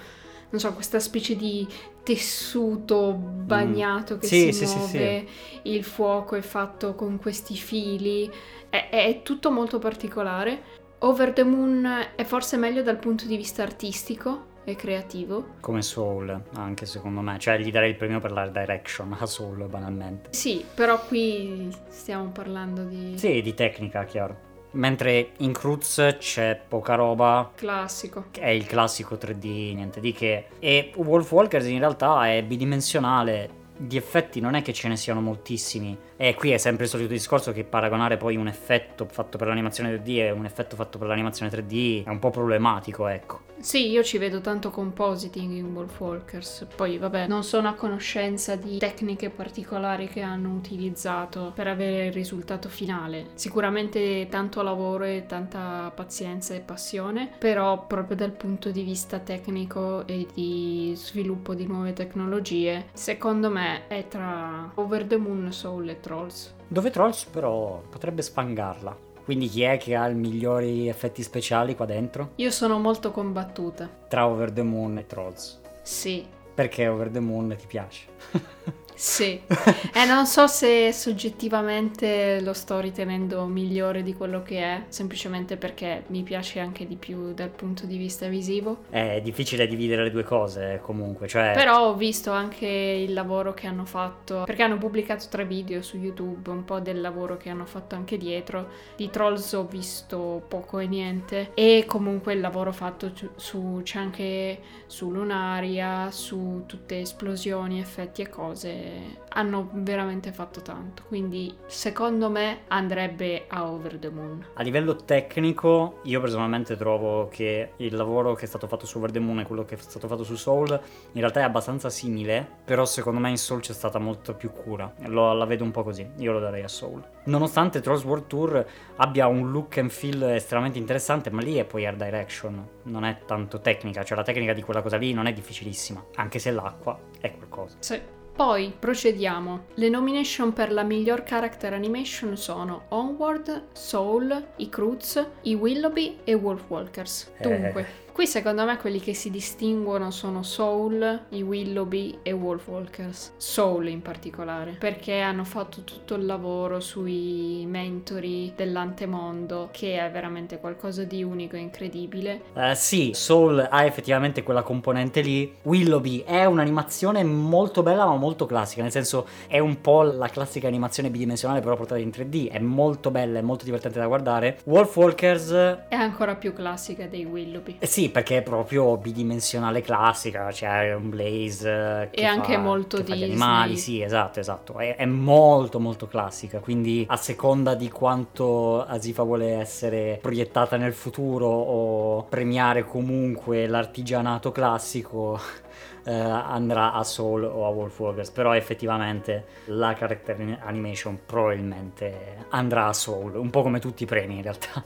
non 0.50 0.60
so, 0.60 0.74
questa 0.74 1.00
specie 1.00 1.36
di 1.36 1.66
tessuto 2.04 3.14
bagnato 3.14 4.18
che 4.20 4.28
Mm. 4.28 4.30
Sì, 4.30 4.54
si 4.54 4.66
sì, 4.68 4.80
sì, 4.80 4.98
muove, 4.98 5.28
il 5.64 5.84
fuoco 5.84 6.36
è 6.36 6.42
fatto 6.42 6.94
con 6.94 7.18
questi 7.18 7.56
fili, 7.56 8.30
è, 8.70 8.90
è 8.90 9.22
tutto 9.24 9.50
molto 9.50 9.80
particolare. 9.80 10.76
Over 11.00 11.32
the 11.34 11.44
Moon 11.44 11.88
è 12.16 12.24
forse 12.24 12.58
meglio 12.58 12.82
dal 12.82 12.98
punto 12.98 13.26
di 13.26 13.38
vista 13.38 13.62
artistico 13.62 14.56
e 14.64 14.76
creativo. 14.76 15.54
Come 15.62 15.82
Soul, 15.84 16.42
anche 16.56 16.86
secondo 16.88 17.22
me. 17.22 17.38
Cioè, 17.38 17.60
gli 17.60 17.72
darei 17.72 17.92
il 17.92 17.96
premio 17.96 18.20
per 18.20 18.32
la 18.32 18.48
direction 18.48 19.16
a 19.18 19.26
Soul, 19.28 19.68
banalmente. 19.68 20.30
Sì, 20.34 20.66
però 20.74 21.00
qui 21.06 21.70
stiamo 21.90 22.30
parlando 22.32 22.84
di 22.84 23.18
Sì, 23.18 23.42
di 23.42 23.54
tecnica, 23.54 24.04
chiaro. 24.06 24.46
Mentre 24.72 25.32
in 25.38 25.54
Cruz 25.54 26.16
c'è 26.20 26.60
poca 26.68 26.96
roba, 26.96 27.52
classico. 27.56 28.26
è 28.38 28.50
il 28.50 28.66
classico 28.66 29.16
3D, 29.16 29.76
niente 29.76 30.00
di 30.00 30.12
che. 30.12 30.48
E 30.60 30.92
Wolf 30.96 31.32
Walkers 31.32 31.68
in 31.68 31.80
realtà 31.80 32.28
è 32.28 32.44
bidimensionale. 32.44 33.66
Di 33.78 33.96
effetti 33.98 34.40
non 34.40 34.56
è 34.56 34.62
che 34.64 34.74
ce 34.74 34.88
ne 34.88 34.98
siano 34.98 35.22
moltissimi. 35.22 35.96
E 36.20 36.34
qui 36.34 36.50
è 36.50 36.58
sempre 36.58 36.86
il 36.86 36.90
solito 36.90 37.12
discorso 37.12 37.52
che 37.52 37.64
paragonare 37.64 38.18
poi 38.18 38.36
un 38.36 38.48
effetto 38.48 39.06
fatto 39.06 39.38
per 39.38 39.48
l'animazione 39.48 39.96
2D 39.96 40.18
e 40.18 40.32
un 40.32 40.46
effetto 40.46 40.76
fatto 40.76 40.98
per 40.98 41.08
l'animazione 41.08 41.52
3D 41.52 42.06
è 42.06 42.10
un 42.10 42.18
po' 42.18 42.32
problematico, 42.32 43.08
ecco. 43.08 43.42
Sì, 43.60 43.90
io 43.90 44.04
ci 44.04 44.20
vedo 44.20 44.40
tanto 44.40 44.70
compositing 44.70 45.52
in 45.54 45.74
Wolf 45.74 46.00
Walkers. 46.00 46.68
Poi, 46.76 46.98
vabbè, 46.98 47.28
non 47.28 47.44
sono 47.44 47.68
a 47.68 47.74
conoscenza 47.74 48.56
di 48.56 48.78
tecniche 48.78 49.30
particolari 49.30 50.08
che 50.08 50.22
hanno 50.22 50.54
utilizzato 50.54 51.52
per 51.56 51.68
avere 51.68 52.08
il 52.08 52.14
risultato 52.14 52.70
finale. 52.70 53.30
Sicuramente 53.34 54.28
tanto 54.30 54.62
lavoro 54.62 55.06
e 55.06 55.26
tanta 55.28 55.92
pazienza 55.94 56.54
e 56.54 56.60
passione, 56.60 57.32
però 57.38 57.86
proprio 57.86 58.16
dal 58.16 58.32
punto 58.32 58.70
di 58.70 58.84
vista 58.84 59.20
tecnico 59.20 60.06
e 60.06 60.28
di 60.34 60.94
sviluppo 60.96 61.56
di 61.56 61.66
nuove 61.66 61.94
tecnologie, 61.94 62.88
secondo 62.94 63.50
me 63.50 63.88
è 63.88 64.08
tra 64.08 64.72
Over 64.76 65.06
the 65.06 65.18
Moon, 65.18 65.52
Soul 65.52 65.90
e 65.90 66.00
Trolls. 66.08 66.54
Dove 66.70 66.90
Trolls 66.90 67.26
però 67.26 67.82
potrebbe 67.90 68.22
sfangarla. 68.22 68.98
Quindi 69.26 69.50
chi 69.50 69.64
è 69.64 69.78
che 69.78 69.94
ha 69.94 70.08
i 70.08 70.16
migliori 70.16 70.88
effetti 70.88 71.22
speciali 71.22 71.76
qua 71.76 71.86
dentro? 71.86 72.32
Io 72.36 72.50
sono 72.50 72.80
molto 72.80 73.12
combattuta. 73.12 73.90
Tra 74.08 74.26
Over 74.26 74.52
the 74.52 74.64
Moon 74.64 74.98
e 74.98 75.06
Trolls. 75.06 75.60
Sì, 75.82 76.26
Perché 76.58 76.88
Over 76.88 77.10
the 77.10 77.20
Moon 77.20 77.54
ti 77.56 77.68
piace? 77.68 78.08
Sì, 78.98 79.40
e 79.94 80.06
non 80.06 80.26
so 80.26 80.48
se 80.48 80.92
soggettivamente 80.92 82.42
lo 82.42 82.54
sto 82.54 82.80
ritenendo 82.80 83.46
migliore 83.46 84.02
di 84.02 84.16
quello 84.16 84.42
che 84.42 84.58
è, 84.58 84.84
semplicemente 84.88 85.56
perché 85.56 86.06
mi 86.08 86.24
piace 86.24 86.60
anche 86.60 86.88
di 86.88 86.96
più 86.96 87.32
dal 87.36 87.50
punto 87.50 87.86
di 87.86 87.96
vista 87.96 88.28
visivo. 88.28 88.86
È 88.90 89.22
difficile 89.24 89.68
dividere 89.68 90.02
le 90.04 90.10
due 90.10 90.24
cose 90.24 90.80
comunque, 90.82 91.28
cioè... 91.28 91.52
Però 91.54 91.90
ho 91.90 91.94
visto 91.94 92.32
anche 92.32 92.66
il 92.66 93.14
lavoro 93.14 93.54
che 93.54 93.68
hanno 93.68 93.86
fatto, 93.86 94.42
perché 94.46 94.64
hanno 94.64 94.80
pubblicato 94.80 95.26
tre 95.30 95.46
video 95.46 95.84
su 95.84 95.98
YouTube, 95.98 96.50
un 96.50 96.66
po' 96.66 96.80
del 96.80 97.00
lavoro 97.00 97.38
che 97.38 97.50
hanno 97.50 97.66
fatto 97.66 97.94
anche 97.94 98.18
dietro. 98.18 98.70
Di 98.96 99.12
Trolls 99.12 99.54
ho 99.54 99.66
visto 99.66 100.44
poco 100.48 100.80
e 100.80 100.88
niente, 100.88 101.52
e 101.54 101.84
comunque 101.86 102.34
il 102.34 102.40
lavoro 102.40 102.72
fatto 102.72 103.12
su- 103.14 103.30
su, 103.36 103.82
c'è 103.84 104.00
anche 104.00 104.60
su 104.88 105.12
Lunaria, 105.12 106.10
su 106.10 106.64
tutte 106.66 107.02
esplosioni, 107.02 107.80
effetti 107.80 108.24
e 108.24 108.30
cose, 108.30 108.86
hanno 109.30 109.70
veramente 109.74 110.32
fatto 110.32 110.62
tanto. 110.62 111.04
Quindi 111.08 111.56
secondo 111.68 112.30
me 112.30 112.62
andrebbe 112.68 113.46
a 113.48 113.70
Over 113.70 113.98
the 113.98 114.10
Moon. 114.10 114.46
A 114.54 114.64
livello 114.64 114.96
tecnico, 114.96 116.00
io 116.04 116.20
personalmente 116.20 116.76
trovo 116.76 117.28
che 117.28 117.74
il 117.78 117.96
lavoro 117.96 118.34
che 118.34 118.46
è 118.46 118.48
stato 118.48 118.68
fatto 118.68 118.86
su 118.86 118.98
Over 118.98 119.12
the 119.12 119.20
Moon 119.20 119.40
e 119.40 119.46
quello 119.46 119.64
che 119.64 119.76
è 119.76 119.78
stato 119.78 120.08
fatto 120.08 120.24
su 120.24 120.36
Soul 120.36 120.70
in 120.70 121.20
realtà 121.20 121.42
è 121.42 121.44
abbastanza 121.44 121.90
simile, 121.90 122.46
però 122.64 122.86
secondo 122.86 123.20
me 123.20 123.30
in 123.30 123.38
Soul 123.38 123.62
c'è 123.62 123.74
stata 123.74 124.00
molta 124.00 124.34
più 124.34 124.52
cura. 124.52 124.92
Lo- 125.06 125.34
la 125.34 125.46
vedo 125.46 125.64
un 125.64 125.72
po' 125.72 125.84
così, 125.84 126.08
io 126.18 126.32
lo 126.32 126.40
darei 126.40 126.64
a 126.64 126.68
Soul. 126.68 127.04
Nonostante 127.26 127.82
Trolls 127.82 128.04
World 128.04 128.28
Tour 128.28 128.66
abbia 128.98 129.28
un 129.28 129.52
look 129.52 129.78
and 129.78 129.90
feel 129.90 130.22
estremamente 130.24 130.80
interessante, 130.80 131.30
ma 131.30 131.42
lì 131.42 131.56
è 131.56 131.66
poi 131.66 131.86
art 131.86 131.98
direction, 131.98 132.68
non 132.84 133.04
è 133.04 133.20
tanto 133.26 133.60
tecnica, 133.60 134.04
cioè 134.04 134.18
la 134.18 134.24
tecnica 134.24 134.54
di 134.54 134.62
quella 134.62 134.82
cosa 134.82 134.98
lì 134.98 135.14
non 135.14 135.28
è 135.28 135.34
difficilissima, 135.34 136.04
anche 136.16 136.40
se 136.40 136.52
l'acqua 136.52 136.98
è 137.20 137.36
qualcosa. 137.36 137.76
Sì. 137.80 138.17
Poi 138.38 138.72
procediamo. 138.78 139.66
Le 139.74 139.90
nomination 139.90 140.54
per 140.54 140.72
la 140.72 140.84
miglior 140.84 141.24
character 141.24 141.74
animation 141.74 142.38
sono 142.38 142.84
Onward, 142.90 143.70
Soul, 143.72 144.50
i 144.58 144.70
Cruz, 144.70 145.26
i 145.42 145.56
Willoughby 145.56 146.20
e 146.24 146.36
Wolf 146.36 146.66
Walkers. 146.68 147.32
Eh. 147.40 147.42
Dunque, 147.42 147.86
qui 148.18 148.26
secondo 148.26 148.66
me 148.66 148.78
quelli 148.78 149.00
che 149.00 149.14
si 149.14 149.30
distinguono 149.30 150.10
sono 150.10 150.42
Soul, 150.42 151.26
i 151.30 151.44
Willoughby 151.44 152.18
e 152.24 152.32
Wolf 152.32 152.68
Walkers. 152.68 153.34
Soul 153.38 153.90
in 153.90 154.02
particolare, 154.02 154.76
perché 154.80 155.20
hanno 155.20 155.44
fatto 155.44 155.84
tutto 155.84 156.16
il 156.16 156.26
lavoro 156.26 156.80
sui 156.80 157.64
mentori 157.68 158.54
dell'antemondo, 158.56 159.70
che 159.72 160.04
è 160.04 160.10
veramente 160.10 160.58
qualcosa 160.58 161.04
di 161.04 161.22
unico 161.22 161.58
e 161.58 161.60
incredibile. 161.60 162.42
Eh, 162.56 162.74
sì, 162.74 163.12
Soul 163.14 163.68
ha 163.70 163.86
effettivamente 163.86 164.42
quella 164.42 164.64
componente 164.64 165.22
lì. 165.22 165.54
Willoughby 165.62 166.24
è 166.24 166.46
un'animazione 166.46 167.24
molto 167.24 167.84
bella 167.84 168.08
ma 168.08 168.16
molto 168.16 168.48
classica, 168.48 168.82
nel 168.82 168.90
senso 168.90 169.28
è 169.46 169.60
un 169.60 169.80
po' 169.80 170.02
la 170.02 170.30
classica 170.30 170.68
animazione 170.68 171.12
bidimensionale 171.12 171.62
però 171.62 171.76
portata 171.76 172.02
in 172.02 172.10
3D, 172.10 172.50
è 172.50 172.58
molto 172.58 173.12
bella, 173.12 173.38
è 173.38 173.44
molto 173.44 173.64
divertente 173.64 174.00
da 174.00 174.08
guardare. 174.08 174.58
Wolf 174.64 174.96
Walkers, 174.96 175.52
È 175.88 175.94
ancora 175.94 176.34
più 176.34 176.52
classica 176.52 177.06
dei 177.06 177.24
Willoughby. 177.24 177.76
eh 177.78 177.86
sì, 177.86 178.06
perché 178.10 178.38
è 178.38 178.42
proprio 178.44 178.98
bidimensionale 178.98 179.82
classica, 179.82 180.48
c'è 180.52 180.94
un 180.94 181.10
Blaze 181.10 181.70
eh, 182.04 182.10
che 182.12 182.22
E 182.22 182.26
anche 182.26 182.54
fa- 182.54 182.60
molto 182.60 183.02
Disney. 183.02 183.24
animali, 183.24 183.78
sì, 183.78 184.02
esatto, 184.02 184.40
esatto. 184.40 184.78
È, 184.78 184.96
è 184.96 185.06
molto 185.06 185.80
molto 185.80 186.08
classica, 186.08 186.60
quindi 186.60 187.06
a 187.10 187.18
seconda 187.18 187.76
di 187.76 187.90
quanto 187.90 188.84
Asifa 188.86 189.24
vuole 189.24 189.54
essere 189.54 190.20
proiettata 190.22 190.78
nel 190.78 190.94
futuro 190.94 191.48
o 191.48 192.24
premiare 192.26 192.84
comunque 192.86 193.68
l'artigianato 193.68 194.52
classico 194.52 195.40
eh, 196.06 196.12
andrà 196.14 196.94
a 196.94 197.04
Soul 197.04 197.44
o 197.44 197.66
a 197.66 197.70
Wolf 197.70 198.00
Walkers, 198.00 198.32
però 198.32 198.54
effettivamente 198.56 199.46
la 199.66 199.94
character 199.94 200.60
animation 200.64 201.20
probabilmente 201.26 202.46
andrà 202.50 202.88
a 202.88 202.94
Soul, 202.94 203.36
un 203.36 203.50
po' 203.50 203.62
come 203.62 203.80
tutti 203.80 204.04
i 204.04 204.06
premi 204.06 204.36
in 204.38 204.42
realtà. 204.44 204.84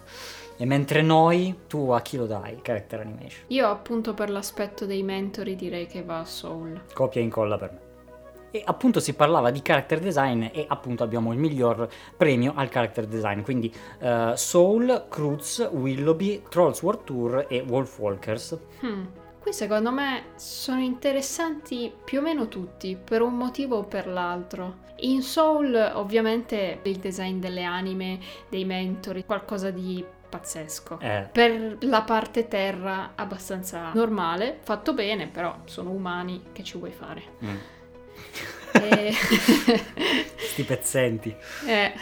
E 0.62 0.66
mentre 0.66 1.02
noi, 1.02 1.62
tu 1.66 1.90
a 1.90 2.02
chi 2.02 2.18
lo 2.18 2.28
dai, 2.28 2.62
character 2.62 3.00
animation? 3.00 3.46
Io 3.48 3.68
appunto 3.68 4.14
per 4.14 4.30
l'aspetto 4.30 4.86
dei 4.86 5.02
mentori 5.02 5.56
direi 5.56 5.88
che 5.88 6.04
va 6.04 6.20
a 6.20 6.24
Soul. 6.24 6.84
Copia 6.94 7.20
e 7.20 7.24
incolla 7.24 7.58
per 7.58 7.72
me. 7.72 7.80
E 8.52 8.62
appunto 8.64 9.00
si 9.00 9.16
parlava 9.16 9.50
di 9.50 9.64
character 9.64 10.00
design 10.00 10.44
e 10.52 10.66
appunto 10.68 11.02
abbiamo 11.02 11.34
il 11.34 11.40
miglior 11.40 11.90
premio 12.16 12.54
al 12.56 12.70
character 12.70 13.08
design, 13.08 13.42
quindi 13.42 13.74
eh, 14.02 14.34
Soul, 14.36 15.08
Cruz, 15.10 15.68
Willoughby, 15.72 16.44
Trolls 16.48 16.84
World 16.84 17.04
Tour 17.06 17.46
e 17.50 17.66
Wolf 17.68 17.98
Walkers. 17.98 18.60
Hmm. 18.82 19.06
Qui 19.40 19.54
secondo 19.54 19.92
me 19.92 20.26
sono 20.36 20.82
interessanti 20.82 21.92
più 22.06 22.20
o 22.20 22.22
meno 22.22 22.48
tutti, 22.48 22.96
per 23.04 23.24
un 23.24 23.34
motivo 23.34 23.78
o 23.78 23.84
per 23.86 24.06
l'altro. 24.06 24.90
In 24.98 25.24
Soul 25.24 25.74
ovviamente 25.96 26.82
il 26.84 26.98
design 26.98 27.40
delle 27.40 27.64
anime, 27.64 28.20
dei 28.48 28.64
mentori, 28.64 29.26
qualcosa 29.26 29.72
di 29.72 30.06
pazzesco. 30.32 30.98
Eh, 31.00 31.28
Per 31.32 31.78
la 31.82 32.02
parte 32.02 32.48
terra 32.48 33.12
abbastanza 33.16 33.92
normale, 33.94 34.58
fatto 34.64 34.94
bene, 34.94 35.28
però 35.28 35.56
sono 35.66 35.92
umani, 35.92 36.46
che 36.54 36.64
ci 36.64 36.78
vuoi 36.78 36.92
fare? 36.92 37.22
mm, 37.44 37.56
E- 38.82 39.12
sti 40.38 40.64
pezzenti. 40.64 41.36
Eh, 41.68 41.94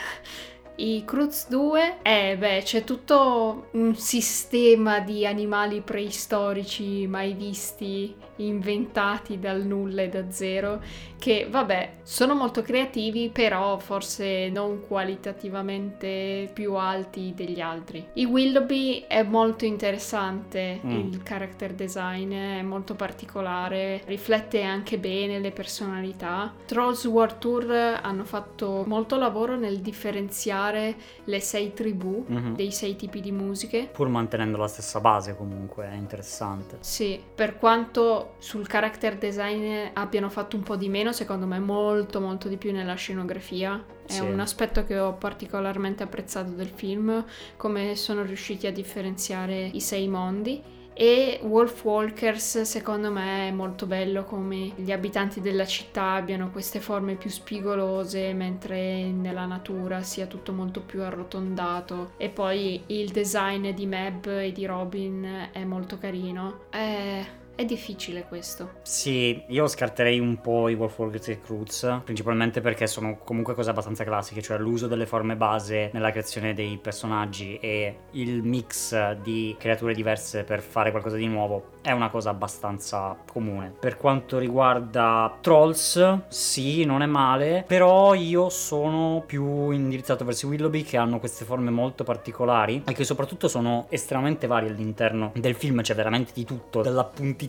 I 0.81 1.03
Cruz 1.03 1.49
2, 1.49 1.97
eh 2.03 2.37
beh, 2.37 2.61
c'è 2.63 2.85
tutto 2.85 3.67
un 3.71 3.95
sistema 3.95 5.01
di 5.01 5.25
animali 5.25 5.81
preistorici 5.81 7.05
mai 7.05 7.33
visti, 7.33 8.15
inventati 8.37 9.39
dal 9.39 9.65
nulla 9.65 10.03
e 10.03 10.07
da 10.07 10.31
zero, 10.31 10.81
che 11.17 11.47
vabbè, 11.49 11.95
sono 12.03 12.33
molto 12.33 12.61
creativi, 12.61 13.29
però 13.29 13.77
forse 13.77 14.47
non 14.47 14.85
qualitativamente 14.87 16.49
più 16.53 16.75
alti 16.75 17.33
degli 17.35 17.59
altri. 17.59 18.07
I 18.13 18.23
Willoughby 18.23 19.03
è 19.05 19.21
molto 19.23 19.65
interessante, 19.65 20.79
mm. 20.83 21.11
il 21.11 21.23
character 21.23 21.73
design 21.73 22.31
è 22.31 22.61
molto 22.61 22.95
particolare, 22.95 24.01
riflette 24.05 24.63
anche 24.63 24.97
bene 24.97 25.39
le 25.39 25.51
personalità. 25.51 26.53
Trolls 26.65 27.03
World 27.03 27.37
Tour 27.37 27.99
hanno 28.01 28.23
fatto 28.23 28.85
molto 28.87 29.17
lavoro 29.17 29.57
nel 29.57 29.79
differenziare 29.79 30.68
le 30.71 31.39
sei 31.39 31.73
tribù 31.73 32.25
mm-hmm. 32.29 32.53
dei 32.53 32.71
sei 32.71 32.95
tipi 32.95 33.21
di 33.21 33.31
musiche. 33.31 33.89
Pur 33.91 34.07
mantenendo 34.07 34.57
la 34.57 34.67
stessa 34.67 34.99
base 34.99 35.35
comunque, 35.35 35.85
è 35.85 35.95
interessante. 35.95 36.77
Sì, 36.81 37.21
per 37.33 37.57
quanto 37.57 38.35
sul 38.39 38.67
character 38.67 39.17
design 39.17 39.89
abbiano 39.93 40.29
fatto 40.29 40.55
un 40.55 40.63
po' 40.63 40.75
di 40.75 40.89
meno, 40.89 41.11
secondo 41.11 41.45
me 41.45 41.59
molto 41.59 42.19
molto 42.19 42.47
di 42.47 42.57
più 42.57 42.71
nella 42.71 42.95
scenografia. 42.95 43.83
È 44.05 44.13
sì. 44.13 44.21
un 44.21 44.39
aspetto 44.39 44.83
che 44.85 44.97
ho 44.97 45.13
particolarmente 45.13 46.03
apprezzato 46.03 46.51
del 46.51 46.69
film, 46.69 47.23
come 47.57 47.95
sono 47.95 48.23
riusciti 48.23 48.65
a 48.67 48.71
differenziare 48.71 49.69
i 49.71 49.81
sei 49.81 50.07
mondi. 50.07 50.77
E 51.01 51.39
Wolf 51.43 51.85
Walkers 51.85 52.63
secondo 52.63 53.09
me 53.09 53.47
è 53.47 53.51
molto 53.51 53.85
bello 53.85 54.25
come 54.25 54.73
gli 54.75 54.91
abitanti 54.91 55.39
della 55.39 55.65
città 55.65 56.11
abbiano 56.15 56.51
queste 56.51 56.81
forme 56.81 57.15
più 57.15 57.29
spigolose 57.29 58.33
mentre 58.33 59.05
nella 59.05 59.45
natura 59.45 60.01
sia 60.01 60.25
tutto 60.25 60.51
molto 60.51 60.81
più 60.81 61.01
arrotondato 61.01 62.11
e 62.17 62.27
poi 62.27 62.83
il 62.87 63.11
design 63.11 63.69
di 63.69 63.85
Meb 63.85 64.25
e 64.25 64.51
di 64.51 64.65
Robin 64.65 65.47
è 65.53 65.63
molto 65.63 65.97
carino. 65.97 66.65
È 66.69 67.25
è 67.59 67.65
difficile 67.65 68.23
questo. 68.23 68.75
Sì, 68.83 69.43
io 69.47 69.67
scarterei 69.67 70.17
un 70.17 70.39
po' 70.39 70.69
i 70.69 70.75
Wolfwalkers 70.75 71.27
e 71.27 71.41
Cruz, 71.41 71.99
principalmente 72.05 72.61
perché 72.61 72.87
sono 72.87 73.17
comunque 73.17 73.53
cose 73.53 73.69
abbastanza 73.69 74.05
classiche, 74.05 74.41
cioè 74.41 74.57
l'uso 74.57 74.87
delle 74.87 75.05
forme 75.05 75.35
base 75.35 75.89
nella 75.91 76.09
creazione 76.11 76.53
dei 76.53 76.79
personaggi 76.81 77.57
e 77.57 77.97
il 78.11 78.43
mix 78.43 79.11
di 79.15 79.57
creature 79.59 79.93
diverse 79.93 80.45
per 80.45 80.61
fare 80.61 80.91
qualcosa 80.91 81.17
di 81.17 81.27
nuovo 81.27 81.71
è 81.81 81.91
una 81.91 82.09
cosa 82.09 82.29
abbastanza 82.29 83.17
comune. 83.29 83.73
Per 83.77 83.97
quanto 83.97 84.37
riguarda 84.37 85.37
Trolls, 85.41 86.19
sì, 86.29 86.85
non 86.85 87.01
è 87.01 87.07
male, 87.07 87.65
però 87.67 88.13
io 88.13 88.47
sono 88.47 89.21
più 89.25 89.71
indirizzato 89.71 90.23
verso 90.23 90.45
i 90.45 90.49
Willoughby 90.49 90.83
che 90.83 90.95
hanno 90.95 91.19
queste 91.19 91.43
forme 91.43 91.71
molto 91.71 92.05
particolari 92.05 92.83
e 92.87 92.93
che 92.93 93.03
soprattutto 93.03 93.49
sono 93.49 93.87
estremamente 93.89 94.47
varie 94.47 94.69
all'interno 94.69 95.33
del 95.35 95.55
film, 95.55 95.81
c'è 95.81 95.93
veramente 95.93 96.31
di 96.33 96.45
tutto, 96.45 96.81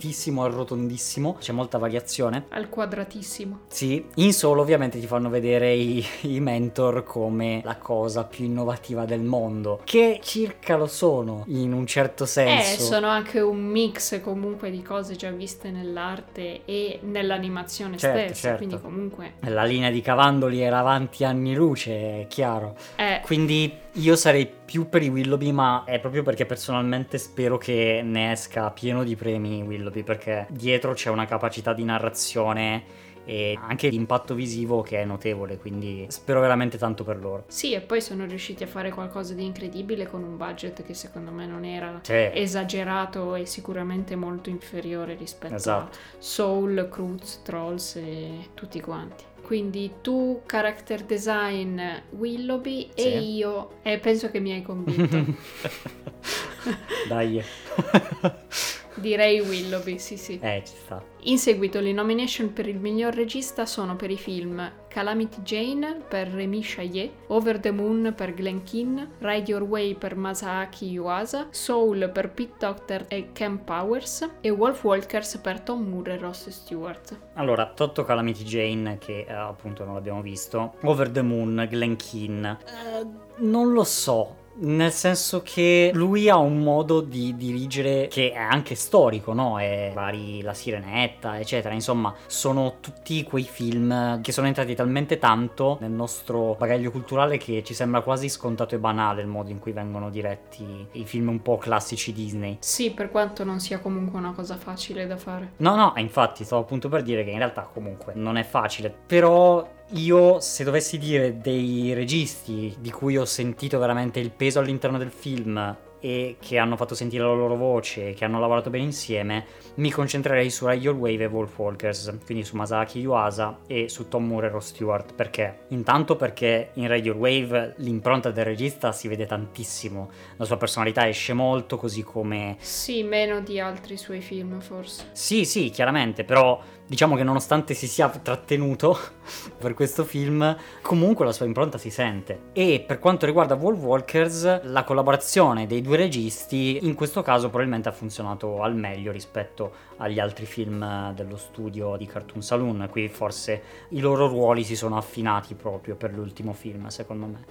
dall'appuntitissimo 0.01 0.43
al 0.43 0.51
rotondissimo, 0.51 1.37
c'è 1.39 1.53
molta 1.53 1.77
variazione. 1.77 2.45
Al 2.49 2.69
quadratissimo. 2.69 3.61
Sì, 3.67 4.03
in 4.15 4.33
solo 4.33 4.61
ovviamente 4.61 4.99
ti 4.99 5.05
fanno 5.05 5.29
vedere 5.29 5.73
i, 5.73 6.03
i 6.21 6.39
mentor 6.39 7.03
come 7.03 7.61
la 7.63 7.77
cosa 7.77 8.23
più 8.23 8.45
innovativa 8.45 9.05
del 9.05 9.21
mondo, 9.21 9.81
che 9.83 10.19
circa 10.23 10.75
lo 10.75 10.87
sono 10.87 11.43
in 11.47 11.71
un 11.73 11.85
certo 11.85 12.25
senso. 12.25 12.81
Eh, 12.81 12.83
sono 12.83 13.07
anche 13.07 13.39
un 13.39 13.59
mix 13.59 14.19
comunque 14.21 14.71
di 14.71 14.81
cose 14.81 15.15
già 15.15 15.29
viste 15.29 15.69
nell'arte 15.69 16.65
e 16.65 16.99
nell'animazione 17.03 17.97
certo, 17.97 18.19
stessa, 18.19 18.41
certo. 18.41 18.57
quindi 18.57 18.81
comunque... 18.81 19.33
La 19.41 19.63
linea 19.63 19.91
di 19.91 20.01
Cavandoli 20.01 20.61
era 20.61 20.79
avanti 20.79 21.23
anni 21.23 21.53
luce, 21.53 22.21
è 22.21 22.25
chiaro. 22.27 22.75
Eh. 22.95 23.21
Quindi 23.23 23.89
io 23.95 24.15
sarei 24.15 24.47
più 24.47 24.87
per 24.87 25.03
i 25.03 25.09
Willoughby, 25.09 25.51
ma 25.51 25.83
è 25.85 25.99
proprio 25.99 26.23
perché 26.23 26.45
personalmente 26.45 27.17
spero 27.17 27.57
che 27.57 28.01
ne 28.03 28.31
esca 28.31 28.71
pieno 28.71 29.03
di 29.03 29.15
premi 29.15 29.61
Willoughby, 29.61 30.03
perché 30.03 30.47
dietro 30.49 30.93
c'è 30.93 31.09
una 31.09 31.25
capacità 31.25 31.73
di 31.73 31.83
narrazione 31.83 32.83
e 33.25 33.57
anche 33.61 33.87
l'impatto 33.89 34.33
visivo 34.33 34.81
che 34.81 35.01
è 35.01 35.05
notevole, 35.05 35.57
quindi 35.57 36.05
spero 36.09 36.39
veramente 36.39 36.77
tanto 36.77 37.03
per 37.03 37.19
loro. 37.19 37.45
Sì, 37.47 37.73
e 37.73 37.81
poi 37.81 38.01
sono 38.01 38.25
riusciti 38.25 38.63
a 38.63 38.67
fare 38.67 38.91
qualcosa 38.91 39.33
di 39.33 39.45
incredibile 39.45 40.07
con 40.07 40.23
un 40.23 40.37
budget 40.37 40.83
che 40.83 40.93
secondo 40.93 41.31
me 41.31 41.45
non 41.45 41.65
era 41.65 41.99
cioè. 42.01 42.31
esagerato 42.33 43.35
e 43.35 43.45
sicuramente 43.45 44.15
molto 44.15 44.49
inferiore 44.49 45.15
rispetto 45.15 45.55
esatto. 45.55 45.97
a 45.97 45.99
Soul, 46.17 46.87
Cruz, 46.89 47.41
Trolls 47.43 47.95
e 47.97 48.49
tutti 48.53 48.79
quanti. 48.81 49.23
Quindi 49.41 49.95
tu 50.01 50.43
character 50.45 51.03
design 51.03 51.81
Willoughby 52.11 52.89
sì. 52.95 53.01
e 53.03 53.19
io 53.19 53.71
e 53.81 53.97
penso 53.97 54.31
che 54.31 54.39
mi 54.39 54.53
hai 54.53 54.61
convinto. 54.61 55.25
Dai. 57.07 57.43
Direi 58.95 59.39
Willoughby, 59.39 59.97
sì 59.97 60.17
sì. 60.17 60.39
Eh, 60.41 60.63
ci 60.65 60.73
sta. 60.75 61.03
In 61.25 61.37
seguito 61.37 61.79
le 61.79 61.91
nomination 61.91 62.51
per 62.51 62.67
il 62.67 62.79
miglior 62.79 63.13
regista 63.13 63.65
sono 63.65 63.95
per 63.95 64.09
i 64.09 64.17
film 64.17 64.71
Calamity 64.87 65.41
Jane 65.43 66.01
per 66.07 66.27
Remy 66.27 66.59
Chaillet, 66.61 67.11
Over 67.27 67.59
the 67.59 67.71
Moon 67.71 68.13
per 68.15 68.33
Glen 68.33 68.63
Keane, 68.63 69.11
Ride 69.19 69.51
Your 69.51 69.63
Way 69.63 69.95
per 69.95 70.15
Masaaki 70.15 70.89
Yuasa, 70.89 71.47
Soul 71.51 72.09
per 72.11 72.31
Pete 72.31 72.55
Doctor 72.57 73.05
e 73.07 73.29
Ken 73.33 73.63
Powers 73.63 74.29
e 74.41 74.49
Wolf 74.49 74.83
Walkers 74.83 75.37
per 75.37 75.61
Tom 75.61 75.83
Moore 75.83 76.13
e 76.13 76.17
Ross 76.17 76.49
Stewart. 76.49 77.17
Allora, 77.35 77.71
Totto 77.73 78.03
Calamity 78.03 78.43
Jane, 78.43 78.97
che 78.97 79.25
eh, 79.27 79.31
appunto 79.31 79.85
non 79.85 79.93
l'abbiamo 79.93 80.21
visto, 80.21 80.73
Over 80.81 81.11
the 81.11 81.21
Moon, 81.21 81.67
Glen 81.69 81.95
Keane, 81.95 82.57
eh, 82.65 83.07
non 83.37 83.71
lo 83.71 83.83
so, 83.83 84.39
nel 84.61 84.91
senso 84.91 85.41
che 85.43 85.91
lui 85.93 86.29
ha 86.29 86.37
un 86.37 86.59
modo 86.59 87.01
di 87.01 87.35
dirigere 87.35 88.07
che 88.07 88.31
è 88.31 88.37
anche 88.37 88.75
storico, 88.75 89.33
no? 89.33 89.59
È 89.59 89.91
vari 89.93 90.41
La 90.41 90.53
Sirenetta, 90.53 91.39
eccetera. 91.39 91.73
Insomma, 91.73 92.13
sono 92.27 92.75
tutti 92.79 93.23
quei 93.23 93.43
film 93.43 94.21
che 94.21 94.31
sono 94.31 94.47
entrati 94.47 94.75
talmente 94.75 95.17
tanto 95.17 95.77
nel 95.81 95.91
nostro 95.91 96.55
bagaglio 96.57 96.91
culturale 96.91 97.37
che 97.37 97.63
ci 97.63 97.73
sembra 97.73 98.01
quasi 98.01 98.29
scontato 98.29 98.75
e 98.75 98.79
banale 98.79 99.21
il 99.21 99.27
modo 99.27 99.49
in 99.49 99.59
cui 99.59 99.71
vengono 99.71 100.09
diretti 100.09 100.87
i 100.93 101.05
film 101.05 101.29
un 101.29 101.41
po' 101.41 101.57
classici 101.57 102.13
Disney. 102.13 102.57
Sì, 102.59 102.91
per 102.91 103.09
quanto 103.09 103.43
non 103.43 103.59
sia 103.59 103.79
comunque 103.79 104.19
una 104.19 104.33
cosa 104.33 104.57
facile 104.57 105.07
da 105.07 105.17
fare. 105.17 105.53
No, 105.57 105.75
no, 105.75 105.93
infatti 105.97 106.43
stavo 106.43 106.61
appunto 106.61 106.89
per 106.89 107.03
dire 107.03 107.23
che 107.23 107.31
in 107.31 107.37
realtà 107.37 107.67
comunque 107.71 108.13
non 108.15 108.37
è 108.37 108.43
facile, 108.43 108.93
però 109.05 109.79
io, 109.93 110.39
se 110.39 110.63
dovessi 110.63 110.97
dire 110.97 111.37
dei 111.39 111.93
registi 111.93 112.75
di 112.79 112.91
cui 112.91 113.17
ho 113.17 113.25
sentito 113.25 113.79
veramente 113.79 114.19
il 114.19 114.31
peso 114.31 114.59
all'interno 114.59 114.97
del 114.97 115.11
film 115.11 115.77
e 116.03 116.37
che 116.39 116.57
hanno 116.57 116.75
fatto 116.75 116.95
sentire 116.95 117.23
la 117.23 117.33
loro 117.33 117.55
voce, 117.55 118.13
che 118.13 118.25
hanno 118.25 118.39
lavorato 118.39 118.71
bene 118.71 118.85
insieme, 118.85 119.45
mi 119.75 119.91
concentrerei 119.91 120.49
su 120.49 120.67
Your 120.67 120.97
Wave 120.97 121.23
e 121.23 121.27
Wolf 121.27 121.57
Walkers, 121.57 122.17
quindi 122.25 122.43
su 122.43 122.55
Masaki 122.55 122.99
Yuasa 122.99 123.59
e 123.67 123.87
su 123.87 124.07
Tom 124.07 124.25
Moore 124.25 124.47
e 124.47 124.49
Ross 124.49 124.69
Stewart. 124.69 125.13
Perché? 125.13 125.65
Intanto 125.69 126.15
perché 126.15 126.71
in 126.73 126.85
Your 126.85 127.17
Wave 127.17 127.75
l'impronta 127.77 128.31
del 128.31 128.45
regista 128.45 128.91
si 128.91 129.07
vede 129.07 129.27
tantissimo, 129.27 130.09
la 130.37 130.45
sua 130.45 130.57
personalità 130.57 131.07
esce 131.07 131.33
molto, 131.33 131.77
così 131.77 132.01
come... 132.01 132.55
Sì, 132.59 133.03
meno 133.03 133.39
di 133.41 133.59
altri 133.59 133.95
suoi 133.95 134.21
film 134.21 134.59
forse. 134.59 135.09
Sì, 135.11 135.45
sì, 135.45 135.69
chiaramente, 135.69 136.23
però 136.23 136.59
diciamo 136.91 137.15
che 137.15 137.23
nonostante 137.23 137.73
si 137.73 137.87
sia 137.87 138.09
trattenuto 138.09 138.97
per 139.57 139.73
questo 139.73 140.03
film, 140.03 140.57
comunque 140.81 141.23
la 141.23 141.31
sua 141.31 141.45
impronta 141.45 141.77
si 141.77 141.89
sente. 141.89 142.49
E 142.51 142.83
per 142.85 142.99
quanto 142.99 143.25
riguarda 143.25 143.55
Wolf 143.55 143.81
Walkers, 143.81 144.63
la 144.63 144.83
collaborazione 144.83 145.67
dei 145.67 145.81
due 145.81 145.95
registi 145.95 146.79
in 146.81 146.93
questo 146.93 147.21
caso 147.21 147.47
probabilmente 147.47 147.87
ha 147.87 147.93
funzionato 147.93 148.61
al 148.61 148.75
meglio 148.75 149.13
rispetto 149.13 149.71
agli 149.97 150.19
altri 150.19 150.45
film 150.45 151.13
dello 151.13 151.37
studio 151.37 151.95
di 151.95 152.05
Cartoon 152.05 152.41
Saloon. 152.41 152.89
Qui 152.91 153.07
forse 153.07 153.61
i 153.91 154.01
loro 154.01 154.27
ruoli 154.27 154.65
si 154.65 154.75
sono 154.75 154.97
affinati 154.97 155.53
proprio 155.53 155.95
per 155.95 156.13
l'ultimo 156.13 156.51
film, 156.51 156.87
secondo 156.87 157.25
me. 157.25 157.45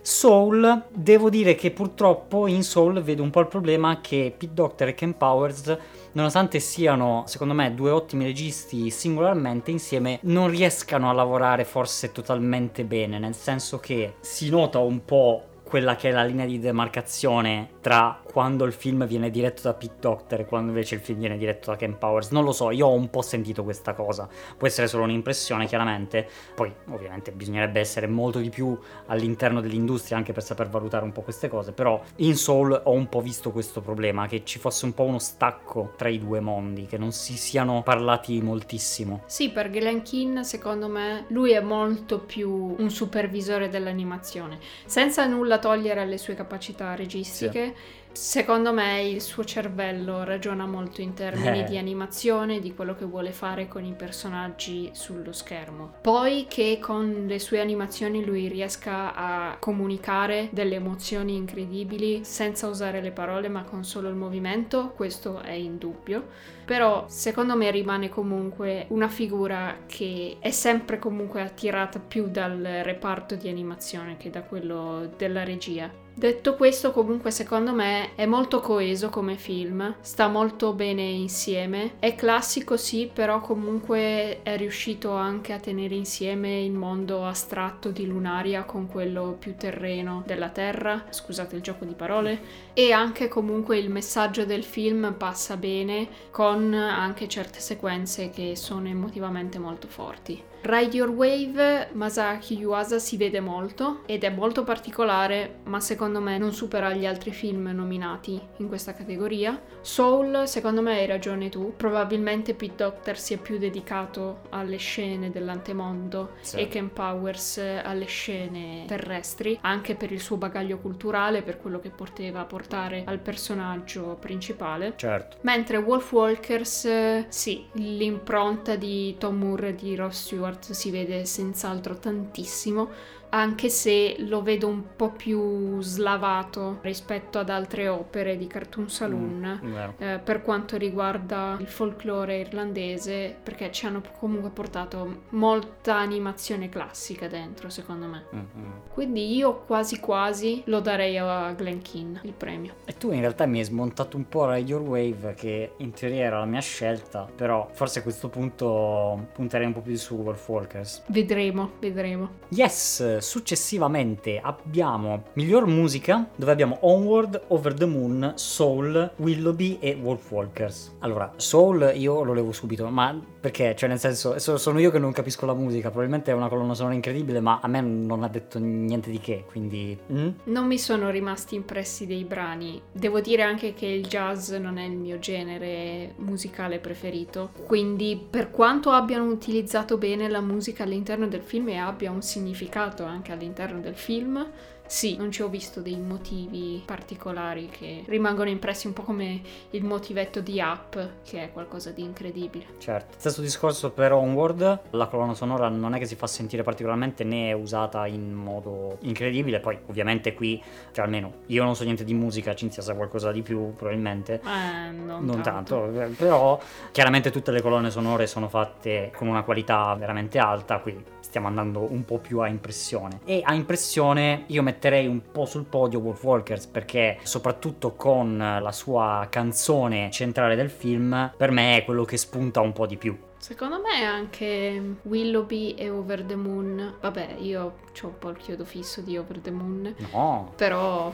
Soul, 0.00 0.84
devo 0.88 1.28
dire 1.28 1.54
che 1.54 1.72
purtroppo 1.72 2.46
in 2.46 2.62
Soul 2.62 3.02
vedo 3.02 3.22
un 3.22 3.28
po' 3.28 3.40
il 3.40 3.48
problema 3.48 4.00
che 4.00 4.32
Pete 4.34 4.54
Doctor 4.54 4.88
e 4.88 4.94
Ken 4.94 5.14
Powers 5.14 5.76
nonostante 6.12 6.60
siano, 6.60 7.24
secondo 7.26 7.54
me, 7.54 7.74
due 7.74 7.90
ottimi 7.90 8.24
registi 8.24 8.90
singolarmente, 8.90 9.70
insieme 9.70 10.18
non 10.22 10.48
riescano 10.48 11.08
a 11.10 11.12
lavorare 11.12 11.64
forse 11.64 12.12
totalmente 12.12 12.84
bene, 12.84 13.18
nel 13.18 13.34
senso 13.34 13.78
che 13.78 14.14
si 14.20 14.48
nota 14.50 14.78
un 14.78 15.04
po' 15.04 15.44
quella 15.62 15.96
che 15.96 16.08
è 16.08 16.12
la 16.12 16.24
linea 16.24 16.46
di 16.46 16.58
demarcazione 16.58 17.76
tra 17.88 18.20
quando 18.22 18.66
il 18.66 18.74
film 18.74 19.06
viene 19.06 19.30
diretto 19.30 19.62
da 19.62 19.72
Pete 19.72 19.94
Doctor 19.98 20.40
e 20.40 20.44
quando 20.44 20.68
invece 20.68 20.94
il 20.94 21.00
film 21.00 21.20
viene 21.20 21.38
diretto 21.38 21.70
da 21.70 21.76
Ken 21.76 21.96
Powers. 21.96 22.32
Non 22.32 22.44
lo 22.44 22.52
so, 22.52 22.70
io 22.70 22.86
ho 22.86 22.92
un 22.92 23.08
po' 23.08 23.22
sentito 23.22 23.64
questa 23.64 23.94
cosa. 23.94 24.28
Può 24.58 24.66
essere 24.66 24.86
solo 24.88 25.04
un'impressione, 25.04 25.64
chiaramente. 25.64 26.28
Poi, 26.54 26.70
ovviamente, 26.90 27.32
bisognerebbe 27.32 27.80
essere 27.80 28.06
molto 28.06 28.40
di 28.40 28.50
più 28.50 28.78
all'interno 29.06 29.62
dell'industria 29.62 30.18
anche 30.18 30.34
per 30.34 30.42
saper 30.42 30.68
valutare 30.68 31.04
un 31.04 31.12
po' 31.12 31.22
queste 31.22 31.48
cose. 31.48 31.72
Però 31.72 31.98
in 32.16 32.36
Soul 32.36 32.78
ho 32.84 32.92
un 32.92 33.08
po' 33.08 33.22
visto 33.22 33.52
questo 33.52 33.80
problema, 33.80 34.26
che 34.26 34.44
ci 34.44 34.58
fosse 34.58 34.84
un 34.84 34.92
po' 34.92 35.04
uno 35.04 35.18
stacco 35.18 35.94
tra 35.96 36.10
i 36.10 36.18
due 36.18 36.40
mondi, 36.40 36.84
che 36.84 36.98
non 36.98 37.12
si 37.12 37.38
siano 37.38 37.82
parlati 37.82 38.38
moltissimo. 38.42 39.22
Sì, 39.24 39.48
per 39.48 39.70
Glenn 39.70 40.02
Keane, 40.02 40.44
secondo 40.44 40.88
me, 40.88 41.24
lui 41.28 41.52
è 41.52 41.60
molto 41.60 42.20
più 42.20 42.74
un 42.76 42.90
supervisore 42.90 43.70
dell'animazione. 43.70 44.58
Senza 44.84 45.24
nulla 45.24 45.58
togliere 45.58 46.02
alle 46.02 46.18
sue 46.18 46.34
capacità 46.34 46.94
registiche. 46.94 47.72
Sì 47.74 47.77
Secondo 48.20 48.72
me 48.72 49.02
il 49.02 49.22
suo 49.22 49.44
cervello 49.44 50.24
ragiona 50.24 50.66
molto 50.66 51.00
in 51.00 51.14
termini 51.14 51.60
Eh. 51.60 51.64
di 51.64 51.78
animazione, 51.78 52.58
di 52.58 52.74
quello 52.74 52.96
che 52.96 53.04
vuole 53.04 53.30
fare 53.30 53.68
con 53.68 53.84
i 53.84 53.94
personaggi 53.94 54.90
sullo 54.92 55.32
schermo. 55.32 55.94
Poi 56.02 56.46
che 56.48 56.80
con 56.82 57.26
le 57.28 57.38
sue 57.38 57.60
animazioni 57.60 58.24
lui 58.24 58.48
riesca 58.48 59.14
a 59.14 59.56
comunicare 59.60 60.48
delle 60.50 60.74
emozioni 60.74 61.36
incredibili 61.36 62.24
senza 62.24 62.66
usare 62.66 63.00
le 63.00 63.12
parole 63.12 63.48
ma 63.48 63.62
con 63.62 63.84
solo 63.84 64.08
il 64.08 64.16
movimento, 64.16 64.92
questo 64.96 65.40
è 65.40 65.52
indubbio. 65.52 66.26
Però 66.66 67.04
secondo 67.06 67.56
me 67.56 67.70
rimane 67.70 68.08
comunque 68.08 68.86
una 68.88 69.08
figura 69.08 69.84
che 69.86 70.38
è 70.40 70.50
sempre 70.50 70.98
comunque 70.98 71.40
attirata 71.40 72.00
più 72.00 72.26
dal 72.28 72.58
reparto 72.82 73.36
di 73.36 73.48
animazione 73.48 74.16
che 74.16 74.28
da 74.28 74.42
quello 74.42 75.08
della 75.16 75.44
regia. 75.44 76.06
Detto 76.18 76.56
questo, 76.56 76.90
comunque 76.90 77.30
secondo 77.30 77.72
me 77.72 78.16
è 78.16 78.26
molto 78.26 78.58
coeso 78.58 79.08
come 79.08 79.36
film, 79.36 79.94
sta 80.00 80.26
molto 80.26 80.72
bene 80.72 81.02
insieme, 81.02 81.92
è 82.00 82.16
classico 82.16 82.76
sì, 82.76 83.08
però 83.10 83.40
comunque 83.40 84.42
è 84.42 84.56
riuscito 84.56 85.12
anche 85.12 85.52
a 85.52 85.60
tenere 85.60 85.94
insieme 85.94 86.64
il 86.64 86.72
mondo 86.72 87.24
astratto 87.24 87.90
di 87.90 88.04
Lunaria 88.04 88.64
con 88.64 88.88
quello 88.88 89.36
più 89.38 89.54
terreno 89.54 90.24
della 90.26 90.48
Terra, 90.48 91.04
scusate 91.08 91.54
il 91.54 91.62
gioco 91.62 91.84
di 91.84 91.94
parole, 91.94 92.40
e 92.72 92.90
anche 92.90 93.28
comunque 93.28 93.78
il 93.78 93.88
messaggio 93.88 94.44
del 94.44 94.64
film 94.64 95.14
passa 95.16 95.56
bene 95.56 96.08
con 96.32 96.74
anche 96.74 97.28
certe 97.28 97.60
sequenze 97.60 98.30
che 98.30 98.56
sono 98.56 98.88
emotivamente 98.88 99.60
molto 99.60 99.86
forti. 99.86 100.47
Ride 100.60 100.96
Your 100.96 101.10
Wave, 101.10 101.90
Masaki 101.92 102.56
Yuasa 102.58 102.98
si 102.98 103.16
vede 103.16 103.40
molto 103.40 104.02
ed 104.06 104.24
è 104.24 104.30
molto 104.30 104.64
particolare, 104.64 105.60
ma 105.64 105.80
secondo 105.80 106.20
me 106.20 106.36
non 106.36 106.52
supera 106.52 106.92
gli 106.92 107.06
altri 107.06 107.30
film 107.30 107.70
nominati 107.72 108.40
in 108.56 108.68
questa 108.68 108.92
categoria. 108.92 109.60
Soul, 109.80 110.46
secondo 110.46 110.82
me 110.82 110.98
hai 110.98 111.06
ragione 111.06 111.48
tu, 111.48 111.74
probabilmente 111.76 112.54
Pete 112.54 112.74
Doctor 112.84 113.16
si 113.16 113.34
è 113.34 113.38
più 113.38 113.56
dedicato 113.58 114.40
alle 114.50 114.76
scene 114.76 115.30
dell'antemondo 115.30 116.32
Sì. 116.40 116.56
e 116.56 116.68
Ken 116.68 116.92
Powers 116.92 117.58
alle 117.58 118.06
scene 118.06 118.84
terrestri, 118.86 119.58
anche 119.62 119.94
per 119.94 120.12
il 120.12 120.20
suo 120.20 120.36
bagaglio 120.36 120.78
culturale, 120.78 121.42
per 121.42 121.58
quello 121.58 121.78
che 121.78 121.90
poteva 121.90 122.44
portare 122.44 123.04
al 123.06 123.20
personaggio 123.20 124.16
principale. 124.20 124.94
Certo. 124.96 125.36
Mentre 125.42 125.76
Wolf 125.78 126.12
Walkers, 126.12 127.26
sì, 127.28 127.64
l'impronta 127.72 128.76
di 128.76 129.16
Tom 129.18 129.38
Moore 129.38 129.68
e 129.68 129.74
di 129.74 129.94
Ross 129.94 130.24
Stewart 130.26 130.47
si 130.56 130.90
vede 130.90 131.24
senz'altro 131.24 131.98
tantissimo, 131.98 132.90
anche 133.30 133.68
se 133.68 134.16
lo 134.20 134.42
vedo 134.42 134.68
un 134.68 134.82
po' 134.96 135.10
più 135.10 135.80
slavato 135.80 136.78
rispetto 136.82 137.38
ad 137.38 137.50
altre 137.50 137.88
opere 137.88 138.36
di 138.36 138.46
Cartoon 138.46 138.88
Saloon. 138.88 139.60
Mm, 139.62 139.72
vero. 139.72 139.94
eh, 139.98 140.18
per 140.18 140.42
quanto 140.42 140.76
riguarda 140.76 141.56
il 141.60 141.66
folklore 141.66 142.38
irlandese, 142.38 143.36
perché 143.42 143.70
ci 143.72 143.86
hanno 143.86 144.02
comunque 144.18 144.50
portato 144.50 145.22
molta 145.30 145.96
animazione 145.96 146.68
classica 146.68 147.28
dentro, 147.28 147.68
secondo 147.68 148.06
me. 148.06 148.24
Mm, 148.34 148.38
mm. 148.38 148.72
Quindi 148.92 149.34
io 149.36 149.62
quasi 149.66 150.00
quasi 150.00 150.62
lo 150.66 150.80
darei 150.80 151.18
a 151.18 151.52
Glen 151.52 151.82
Keane 151.82 152.20
il 152.22 152.32
premio. 152.32 152.74
E 152.84 152.96
tu 152.96 153.12
in 153.12 153.20
realtà 153.20 153.46
mi 153.46 153.58
hai 153.58 153.64
smontato 153.64 154.16
un 154.16 154.28
po' 154.28 154.52
Your 154.54 154.82
Wave, 154.82 155.34
che 155.34 155.72
in 155.78 155.92
teoria 155.92 156.24
era 156.24 156.38
la 156.38 156.44
mia 156.44 156.60
scelta, 156.60 157.28
però 157.34 157.68
forse 157.72 158.00
a 158.00 158.02
questo 158.02 158.28
punto 158.28 159.28
punterei 159.32 159.66
un 159.66 159.72
po' 159.72 159.80
più 159.80 159.96
su 159.96 160.14
Wolf 160.16 160.48
Walkers. 160.48 161.04
Vedremo, 161.06 161.72
vedremo. 161.80 162.30
Yes, 162.48 163.17
successivamente 163.20 164.40
abbiamo 164.42 165.24
miglior 165.34 165.66
musica, 165.66 166.28
dove 166.34 166.52
abbiamo 166.52 166.78
Onward, 166.80 167.42
Over 167.48 167.74
the 167.74 167.86
Moon, 167.86 168.32
Soul, 168.36 169.12
Willoughby 169.16 169.78
e 169.80 169.98
Wolf 170.00 170.30
Walkers. 170.30 170.96
Allora, 171.00 171.32
Soul 171.36 171.92
io 171.94 172.22
lo 172.22 172.32
levo 172.32 172.52
subito, 172.52 172.86
ma 172.88 173.18
perché? 173.40 173.74
Cioè 173.76 173.88
nel 173.88 173.98
senso, 173.98 174.38
so- 174.38 174.56
sono 174.56 174.78
io 174.78 174.90
che 174.90 174.98
non 174.98 175.12
capisco 175.12 175.46
la 175.46 175.54
musica, 175.54 175.88
probabilmente 175.88 176.30
è 176.30 176.34
una 176.34 176.48
colonna 176.48 176.74
sonora 176.74 176.94
incredibile, 176.94 177.40
ma 177.40 177.60
a 177.62 177.68
me 177.68 177.80
non 177.80 178.22
ha 178.22 178.28
detto 178.28 178.58
niente 178.58 179.10
di 179.10 179.18
che, 179.18 179.44
quindi... 179.46 179.96
mm? 180.12 180.28
Non 180.44 180.66
mi 180.66 180.78
sono 180.78 181.10
rimasti 181.10 181.54
impressi 181.54 182.06
dei 182.06 182.24
brani. 182.24 182.80
Devo 182.92 183.20
dire 183.20 183.42
anche 183.42 183.74
che 183.74 183.86
il 183.86 184.06
jazz 184.06 184.50
non 184.52 184.78
è 184.78 184.84
il 184.84 184.96
mio 184.96 185.18
genere 185.18 186.14
musicale 186.16 186.78
preferito. 186.78 187.50
Quindi, 187.64 188.20
per 188.28 188.50
quanto 188.50 188.90
abbiano 188.90 189.24
utilizzato 189.24 189.96
bene 189.98 190.28
la 190.28 190.40
musica 190.40 190.82
all'interno 190.82 191.28
del 191.28 191.42
film 191.42 191.68
e 191.68 191.76
abbia 191.76 192.10
un 192.10 192.22
significato 192.22 193.04
anche 193.08 193.32
all'interno 193.32 193.80
del 193.80 193.96
film, 193.96 194.46
sì, 194.88 195.16
non 195.18 195.30
ci 195.30 195.42
ho 195.42 195.48
visto 195.48 195.82
dei 195.82 195.98
motivi 195.98 196.82
particolari 196.82 197.68
che 197.68 198.04
rimangono 198.06 198.48
impressi 198.48 198.86
un 198.86 198.94
po' 198.94 199.02
come 199.02 199.42
il 199.70 199.84
motivetto 199.84 200.40
di 200.40 200.58
Up, 200.60 201.10
che 201.24 201.44
è 201.44 201.52
qualcosa 201.52 201.90
di 201.90 202.02
incredibile. 202.02 202.64
Certo. 202.78 203.16
Stesso 203.18 203.42
discorso 203.42 203.90
per 203.90 204.12
Onward, 204.12 204.80
la 204.92 205.06
colonna 205.06 205.34
sonora 205.34 205.68
non 205.68 205.94
è 205.94 205.98
che 205.98 206.06
si 206.06 206.14
fa 206.16 206.26
sentire 206.26 206.62
particolarmente 206.62 207.22
né 207.22 207.50
è 207.50 207.52
usata 207.52 208.06
in 208.06 208.32
modo 208.32 208.96
incredibile, 209.00 209.60
poi 209.60 209.78
ovviamente 209.88 210.32
qui, 210.32 210.60
cioè 210.92 211.04
almeno 211.04 211.40
io 211.48 211.64
non 211.64 211.76
so 211.76 211.84
niente 211.84 212.04
di 212.04 212.14
musica, 212.14 212.54
Cinzia 212.54 212.80
sa 212.80 212.94
qualcosa 212.94 213.30
di 213.30 213.42
più 213.42 213.74
probabilmente. 213.74 214.40
Eh, 214.42 214.90
non, 214.90 215.22
Non 215.22 215.42
tanto. 215.42 215.80
tanto, 215.82 216.00
eh, 216.00 216.06
però 216.06 216.58
chiaramente 216.92 217.30
tutte 217.30 217.50
le 217.50 217.60
colonne 217.60 217.90
sonore 217.90 218.26
sono 218.26 218.48
fatte 218.48 219.12
con 219.14 219.28
una 219.28 219.42
qualità 219.42 219.94
veramente 219.96 220.38
alta, 220.38 220.78
qui 220.78 221.16
stiamo 221.28 221.46
andando 221.46 221.92
un 221.92 222.06
po' 222.06 222.18
più 222.18 222.40
a 222.40 222.48
impressione. 222.48 223.20
E 223.26 223.42
a 223.44 223.52
impressione 223.52 224.44
io 224.46 224.62
metterei 224.62 225.06
un 225.06 225.20
po' 225.30 225.44
sul 225.44 225.66
podio 225.66 225.98
Wolf 225.98 226.24
Walkers 226.24 226.66
perché 226.66 227.18
soprattutto 227.22 227.94
con 227.94 228.38
la 228.38 228.72
sua 228.72 229.26
canzone 229.28 230.10
centrale 230.10 230.56
del 230.56 230.70
film, 230.70 231.32
per 231.36 231.50
me 231.50 231.76
è 231.76 231.84
quello 231.84 232.04
che 232.04 232.16
spunta 232.16 232.60
un 232.60 232.72
po' 232.72 232.86
di 232.86 232.96
più. 232.96 233.16
Secondo 233.36 233.80
me 233.80 234.04
anche 234.04 234.96
Willoughby 235.02 235.74
e 235.74 235.90
Over 235.90 236.24
the 236.24 236.34
Moon. 236.34 236.94
Vabbè, 237.00 237.36
io 237.38 237.62
ho 237.62 238.06
un 238.06 238.18
po' 238.18 238.30
il 238.30 238.36
chiodo 238.38 238.64
fisso 238.64 239.02
di 239.02 239.16
Over 239.18 239.38
the 239.40 239.50
Moon. 239.50 239.94
No, 240.12 240.52
Però 240.56 241.12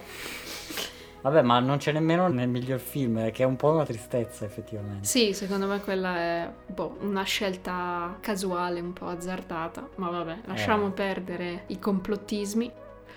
vabbè, 1.25 1.43
ma 1.43 1.59
non 1.59 1.79
c'è 1.79 1.91
nemmeno 1.93 2.29
nel 2.29 2.49
miglior 2.49 2.79
film, 2.79 3.31
che 3.33 3.43
è 3.43 3.47
un 3.47 3.57
po' 3.57 3.71
una 3.73 3.85
tristezza 3.85 4.45
effettivamente. 4.45 5.07
sì, 5.07 5.33
secondo 5.33 5.67
me 5.67 5.81
quella 5.81 6.17
è 6.17 6.51
boh, 6.67 6.99
una 7.01 7.23
scelta 7.23 8.17
casuale, 8.21 8.81
un 8.81 8.93
po' 8.93 9.07
azzardata. 9.07 9.89
Ma 9.97 10.11
vabbè, 10.11 10.39
lasciamo 10.45 10.89
Eh. 10.89 10.91
perdere 10.91 11.65
i 11.69 11.79
complottismi. 11.79 12.71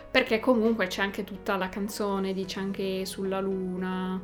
Perché 0.10 0.40
comunque 0.40 0.88
c'è 0.88 1.02
anche 1.02 1.24
tutta 1.26 1.58
la 1.58 1.68
canzone, 1.70 2.34
dice 2.34 2.60
anche 2.60 3.06
sulla 3.06 3.42
luna, 3.42 4.20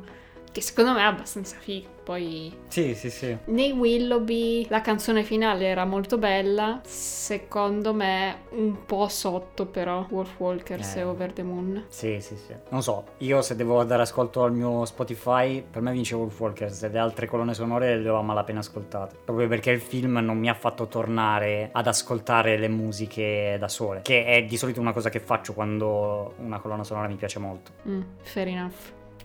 che 0.54 0.60
secondo 0.60 0.92
me 0.92 1.00
è 1.00 1.02
abbastanza 1.02 1.56
figa. 1.58 1.88
Poi 2.04 2.54
Sì, 2.68 2.94
sì, 2.94 3.08
sì. 3.08 3.34
Nei 3.46 3.72
Willoughby 3.72 4.66
la 4.68 4.82
canzone 4.82 5.22
finale 5.24 5.64
era 5.64 5.86
molto 5.86 6.18
bella, 6.18 6.80
secondo 6.84 7.94
me 7.94 8.42
un 8.50 8.84
po' 8.84 9.08
sotto 9.08 9.64
però 9.64 10.04
Wolf 10.10 10.38
Walkers 10.38 10.96
Eh. 10.96 10.98
e 11.00 11.02
Over 11.02 11.32
the 11.32 11.42
Moon. 11.42 11.86
Sì, 11.88 12.20
sì, 12.20 12.36
sì. 12.36 12.54
Non 12.68 12.82
so, 12.82 13.04
io 13.18 13.40
se 13.40 13.56
devo 13.56 13.82
dare 13.84 14.02
ascolto 14.02 14.42
al 14.42 14.52
mio 14.52 14.84
Spotify, 14.84 15.62
per 15.68 15.80
me 15.80 15.92
vince 15.92 16.14
Wolf 16.14 16.38
Walkers 16.38 16.82
e 16.82 16.88
le 16.90 16.98
altre 16.98 17.26
colonne 17.26 17.54
sonore 17.54 17.96
le 17.96 18.08
ho 18.10 18.18
a 18.18 18.22
malapena 18.22 18.58
ascoltate. 18.58 19.16
Proprio 19.24 19.48
perché 19.48 19.70
il 19.70 19.80
film 19.80 20.18
non 20.18 20.36
mi 20.38 20.50
ha 20.50 20.54
fatto 20.54 20.86
tornare 20.86 21.70
ad 21.72 21.86
ascoltare 21.86 22.58
le 22.58 22.68
musiche 22.68 23.56
da 23.58 23.68
sole, 23.68 24.02
che 24.02 24.26
è 24.26 24.44
di 24.44 24.58
solito 24.58 24.78
una 24.78 24.92
cosa 24.92 25.08
che 25.08 25.20
faccio 25.20 25.54
quando 25.54 26.34
una 26.36 26.60
colonna 26.60 26.84
sonora 26.84 27.08
mi 27.08 27.16
piace 27.16 27.38
molto. 27.38 27.70
Mm, 27.88 28.02
fair 28.20 28.48
enough. 28.48 28.72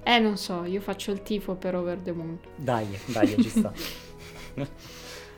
Eh, 0.04 0.20
non 0.20 0.38
so, 0.38 0.64
io 0.66 0.82
faccio 0.82 1.12
il 1.12 1.22
tifo 1.22 1.56
per 1.56 1.76
Over 1.76 2.00
the 2.00 2.12
Moon. 2.12 2.40
Dai, 2.56 2.88
dai, 3.06 3.42
ci 3.42 3.50
sta. 3.50 3.72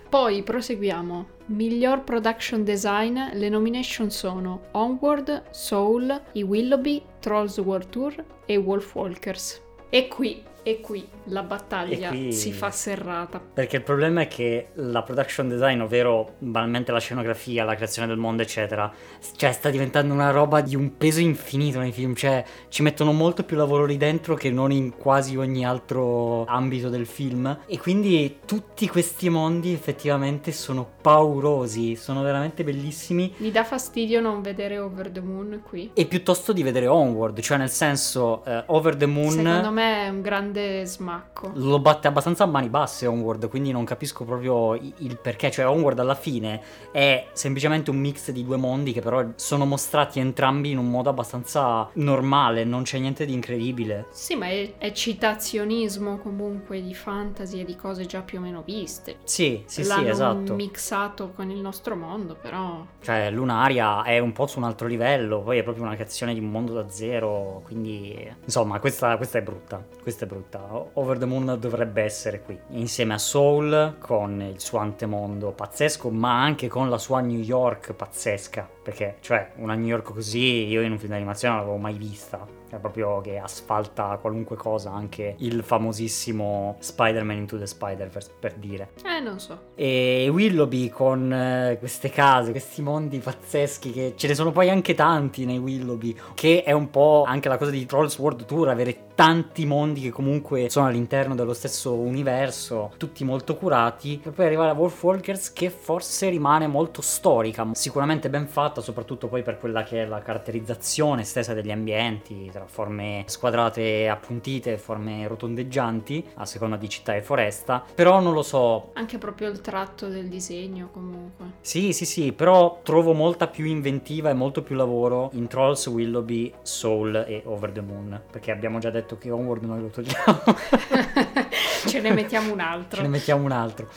Poi 0.10 0.44
proseguiamo. 0.44 1.28
Miglior 1.46 2.04
production 2.04 2.64
design, 2.64 3.18
le 3.34 3.48
nomination 3.48 4.12
sono 4.12 4.64
Onward, 4.72 5.44
Soul, 5.52 6.22
I 6.34 6.44
Willoughby, 6.44 7.02
Trolls 7.20 7.58
World 7.60 7.90
Tour 7.90 8.26
e 8.46 8.58
Wolf 8.58 8.94
Walkers. 8.94 9.62
E 9.90 10.08
qui, 10.10 10.44
e 10.64 10.80
qui 10.80 11.08
la 11.26 11.44
battaglia 11.44 12.10
qui- 12.10 12.34
si 12.34 12.52
fa 12.52 12.72
serrata. 12.72 13.40
Perché 13.40 13.78
il 13.78 13.84
problema 13.84 14.22
è 14.22 14.28
che 14.28 14.68
la 14.76 15.02
production 15.02 15.48
design, 15.48 15.80
ovvero 15.82 16.36
banalmente 16.40 16.92
la 16.92 17.00
scenografia, 17.00 17.64
la 17.64 17.76
creazione 17.76 18.08
del 18.08 18.18
mondo, 18.18 18.42
eccetera, 18.42 18.92
cioè 19.36 19.52
sta 19.52 19.70
diventando 19.70 20.14
una 20.14 20.32
roba 20.32 20.62
di 20.62 20.76
un 20.76 20.98
peso 20.98 21.20
infinito 21.20 21.80
nei 21.80 21.92
film. 21.92 22.14
Cioè, 22.14 22.44
ci 22.70 22.82
mettono 22.84 23.12
molto 23.12 23.44
più 23.44 23.58
lavoro 23.58 23.86
lì 23.86 23.98
dentro 23.98 24.36
che 24.36 24.52
non 24.52 24.72
in 24.72 24.96
quasi 24.98 25.36
ogni 25.36 25.66
altro 25.66 26.46
ambito 26.46 26.90
del 26.90 27.06
film. 27.06 27.60
E 27.66 27.80
quindi 27.80 28.40
tutti 28.46 28.88
questi 28.88 29.30
mondi 29.30 29.74
effettivamente 29.74 30.52
sono 30.52 30.90
paurosi, 31.02 31.96
sono 31.96 32.22
veramente 32.22 32.64
bellissimi. 32.64 33.34
Mi 33.38 33.52
dà 33.52 33.64
fastidio 33.64 34.22
non 34.22 34.42
vedere 34.42 34.78
Over 34.80 35.10
the 35.10 35.22
Moon 35.22 35.62
qui. 35.68 35.92
E 35.94 36.06
piuttosto 36.06 36.54
di 36.54 36.64
vedere 36.64 36.88
Onward, 36.88 37.40
cioè 37.40 37.58
nel 37.58 37.70
senso, 37.70 38.44
eh, 38.46 38.64
Over 38.68 38.96
the 38.96 39.06
Moon. 39.06 39.32
Secondo 39.32 39.72
me 39.72 40.06
è 40.06 40.10
un 40.10 40.22
grande 40.22 40.51
grande 40.52 40.86
smacco. 40.86 41.52
Lo 41.56 41.80
batte 41.80 42.08
abbastanza 42.08 42.44
a 42.44 42.48
mani 42.48 42.70
basse 42.70 43.08
Onward, 43.08 43.48
quindi 43.50 43.72
non 43.72 43.86
capisco 43.86 44.26
proprio 44.26 44.76
il 44.76 45.18
perché. 45.22 45.50
Cioè, 45.50 45.68
Onward 45.68 46.00
alla 46.00 46.16
fine 46.16 46.62
è 46.92 47.28
semplicemente 47.34 47.90
un 47.90 47.98
mix 47.98 48.32
di 48.32 48.44
due 48.44 48.58
mondi 48.58 48.92
che 48.92 49.02
però 49.02 49.26
sono 49.36 49.66
mostrati 49.66 50.20
entrambi 50.20 50.72
in 50.72 50.78
un 50.78 50.90
modo 50.90 51.10
abbastanza 51.10 51.90
normale, 51.94 52.64
non 52.64 52.84
c'è 52.84 53.00
niente 53.00 53.26
di 53.26 53.34
incredibile. 53.34 54.08
Sì, 54.12 54.36
ma 54.36 54.48
è, 54.48 54.78
è 54.78 54.92
citazionismo 54.92 56.18
comunque 56.18 56.82
di 56.82 56.94
fantasy 56.94 57.62
e 57.62 57.66
di 57.66 57.76
cose 57.76 58.06
già 58.06 58.22
più 58.22 58.40
o 58.40 58.42
meno 58.42 58.62
viste. 58.64 59.18
Sì, 59.24 59.64
sì, 59.66 59.84
L'hanno 59.84 60.04
sì, 60.04 60.10
esatto. 60.10 60.54
mixato 60.54 61.32
con 61.36 61.50
il 61.50 61.60
nostro 61.60 61.96
mondo, 61.96 62.36
però 62.36 62.86
Cioè, 63.02 63.30
Lunaria 63.32 64.04
è 64.04 64.20
un 64.20 64.34
po' 64.34 64.48
su 64.48 64.60
un 64.60 64.66
altro 64.66 64.88
livello, 64.88 65.42
poi 65.42 65.60
è 65.60 65.64
proprio 65.64 65.84
una 65.84 65.96
creazione 65.96 66.34
di 66.34 66.40
un 66.40 66.50
mondo 66.50 66.74
da 66.74 66.90
zero, 66.90 67.62
quindi... 67.64 68.10
Insomma, 68.44 68.80
questa, 68.80 69.16
questa 69.18 69.38
è 69.40 69.42
brutta, 69.42 69.84
questa 70.02 70.26
è 70.26 70.28
brutta. 70.28 70.41
O- 70.72 70.90
Over 70.94 71.18
the 71.18 71.26
Moon 71.26 71.58
dovrebbe 71.60 72.04
essere 72.04 72.42
qui, 72.42 72.60
insieme 72.70 73.14
a 73.14 73.18
Soul, 73.18 73.96
con 74.00 74.42
il 74.42 74.60
suo 74.60 74.80
antemondo 74.80 75.52
pazzesco, 75.52 76.10
ma 76.10 76.42
anche 76.42 76.68
con 76.68 76.90
la 76.90 76.98
sua 76.98 77.20
New 77.22 77.40
York 77.40 77.94
pazzesca, 77.94 78.68
perché, 78.82 79.18
cioè, 79.22 79.52
una 79.58 79.76
New 79.76 79.88
York 79.88 80.14
così 80.14 80.66
io 80.68 80.82
in 80.82 80.92
un 80.92 81.00
film 81.00 81.12
d'animazione 81.12 81.56
non 81.56 81.64
l'avevo 81.64 81.82
mai 81.82 81.94
vista. 81.94 82.60
È 82.72 82.78
proprio 82.78 83.20
che 83.20 83.38
asfalta 83.38 84.18
qualunque 84.22 84.56
cosa, 84.56 84.92
anche 84.92 85.36
il 85.40 85.62
famosissimo 85.62 86.78
Spider-Man 86.80 87.36
Into 87.36 87.58
the 87.58 87.68
Spider-Verse, 87.68 88.32
per 88.40 88.54
dire. 88.54 88.92
eh 89.04 89.20
non 89.20 89.42
so. 89.42 89.60
E 89.76 90.30
Willoughby 90.32 90.88
con 90.88 91.34
eh, 91.34 91.76
queste 91.80 92.10
case, 92.10 92.52
questi 92.52 92.82
mondi 92.82 93.20
pazzeschi 93.20 93.92
che 93.92 94.14
ce 94.16 94.28
ne 94.30 94.36
sono 94.36 94.54
poi 94.54 94.70
anche 94.70 94.94
tanti 94.94 95.44
nei 95.44 95.58
Willoughby, 95.58 96.16
che 96.34 96.64
è 96.64 96.72
un 96.72 96.90
po' 96.90 97.26
anche 97.28 97.50
la 97.50 97.58
cosa 97.58 97.72
di 97.72 97.86
Trolls 97.86 98.18
World 98.18 98.46
Tour, 98.46 98.70
avere 98.70 99.08
tanti 99.16 99.66
mondi 99.66 100.00
che 100.00 100.10
comunque 100.10 100.70
sono 100.70 100.88
all'interno 100.88 101.36
dello 101.36 101.54
stesso 101.54 101.94
universo, 101.94 102.94
tutti 102.96 103.26
molto 103.26 103.58
curati, 103.58 104.18
per 104.24 104.32
poi 104.32 104.46
arrivare 104.46 104.70
a 104.70 104.74
Wolfwalkers 104.76 105.52
che 105.52 105.70
forse 105.70 106.30
rimane 106.30 106.68
molto 106.68 107.02
storica, 107.02 107.68
sicuramente 107.74 108.30
ben 108.30 108.48
fatta, 108.48 108.71
soprattutto 108.80 109.28
poi 109.28 109.42
per 109.42 109.58
quella 109.58 109.84
che 109.84 110.04
è 110.04 110.06
la 110.06 110.22
caratterizzazione 110.22 111.24
stessa 111.26 111.54
degli 111.54 111.72
ambienti, 111.72 112.50
tra 112.52 112.66
forme 112.68 113.24
squadrate 113.26 114.08
appuntite 114.08 114.74
e 114.74 114.78
forme 114.78 115.28
rotondeggianti, 115.28 116.26
a 116.36 116.46
seconda 116.46 116.78
di 116.78 116.88
città 116.88 117.16
e 117.16 117.22
foresta, 117.22 117.84
però 117.94 118.20
non 118.22 118.34
lo 118.34 118.44
so, 118.44 118.92
Anche 118.94 119.18
proprio 119.18 119.50
il 119.50 119.60
tratto 119.62 120.08
del 120.08 120.28
disegno 120.30 120.90
comunque. 120.94 121.46
sì, 121.62 121.92
sì, 121.92 122.06
sì, 122.06 122.32
però 122.32 122.80
trovo 122.84 123.14
molta 123.14 123.48
più 123.48 123.66
inventiva 123.66 124.30
e 124.30 124.34
molto 124.34 124.62
più 124.62 124.76
lavoro 124.76 125.30
in 125.34 125.48
Trolls, 125.48 125.88
Willoughby, 125.88 126.54
Soul 126.62 127.26
e 127.28 127.42
Over 127.46 127.72
the 127.72 127.82
Moon, 127.82 128.22
perché 128.32 128.52
abbiamo 128.52 128.78
già 128.80 128.92
detto 128.92 129.18
che 129.18 129.32
Onward 129.32 129.64
noi 129.64 129.82
lo 129.82 129.88
togliamo, 129.88 130.44
Ce 131.88 132.00
ne 132.00 132.14
mettiamo 132.14 132.52
un 132.52 132.60
ce 132.60 132.66
altro. 132.66 133.02
ne 133.02 133.08
mettiamo 133.08 133.44
un 133.44 133.52
altro. 133.52 133.88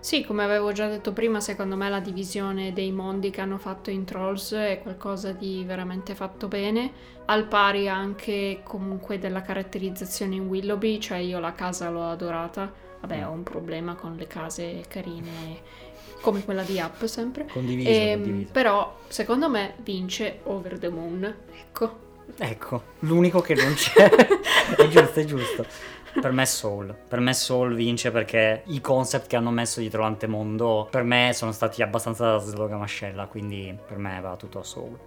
Sì, 0.00 0.24
come 0.24 0.42
avevo 0.44 0.72
già 0.72 0.88
detto 0.88 1.12
prima, 1.12 1.40
secondo 1.40 1.76
me 1.76 1.90
la 1.90 2.00
divisione 2.00 2.72
dei 2.72 2.90
mondi 2.90 3.28
che 3.30 3.42
hanno 3.42 3.58
fatto 3.58 3.90
in 3.90 4.04
Trolls 4.04 4.52
è 4.54 4.80
qualcosa 4.82 5.32
di 5.32 5.62
veramente 5.66 6.14
fatto 6.14 6.48
bene, 6.48 6.90
al 7.26 7.44
pari 7.46 7.86
anche 7.86 8.60
comunque 8.64 9.18
della 9.18 9.42
caratterizzazione 9.42 10.36
in 10.36 10.46
Willoughby, 10.46 10.98
cioè 11.00 11.18
io 11.18 11.38
la 11.38 11.52
casa 11.52 11.90
l'ho 11.90 12.08
adorata, 12.08 12.72
vabbè 13.00 13.26
ho 13.26 13.30
un 13.30 13.42
problema 13.42 13.94
con 13.94 14.16
le 14.16 14.26
case 14.26 14.82
carine 14.88 15.60
come 16.22 16.44
quella 16.44 16.62
di 16.62 16.78
Up 16.78 17.04
sempre, 17.04 17.46
Condiviso, 17.52 17.90
Ehm, 17.90 18.22
condiviso. 18.22 18.48
però 18.52 18.98
secondo 19.08 19.50
me 19.50 19.74
vince 19.82 20.40
Over 20.44 20.78
the 20.78 20.88
Moon, 20.88 21.34
ecco. 21.58 22.08
Ecco, 22.38 22.82
l'unico 23.00 23.40
che 23.40 23.54
non 23.54 23.74
c'è. 23.74 24.08
è 24.76 24.88
giusto, 24.88 25.20
è 25.20 25.24
giusto. 25.24 25.66
Per 26.12 26.32
me 26.32 26.44
Soul. 26.44 26.94
Per 27.08 27.20
me 27.20 27.32
Soul 27.32 27.74
vince 27.74 28.10
perché 28.10 28.62
i 28.66 28.80
concept 28.80 29.28
che 29.28 29.36
hanno 29.36 29.50
messo 29.50 29.80
dietro 29.80 30.02
l'antemondo 30.02 30.88
per 30.90 31.04
me 31.04 31.30
sono 31.32 31.52
stati 31.52 31.82
abbastanza 31.82 32.38
slogan 32.38 32.78
mascella, 32.78 33.26
quindi 33.26 33.76
per 33.86 33.98
me 33.98 34.20
va 34.20 34.34
tutto 34.36 34.58
a 34.58 34.64
Soul. 34.64 34.98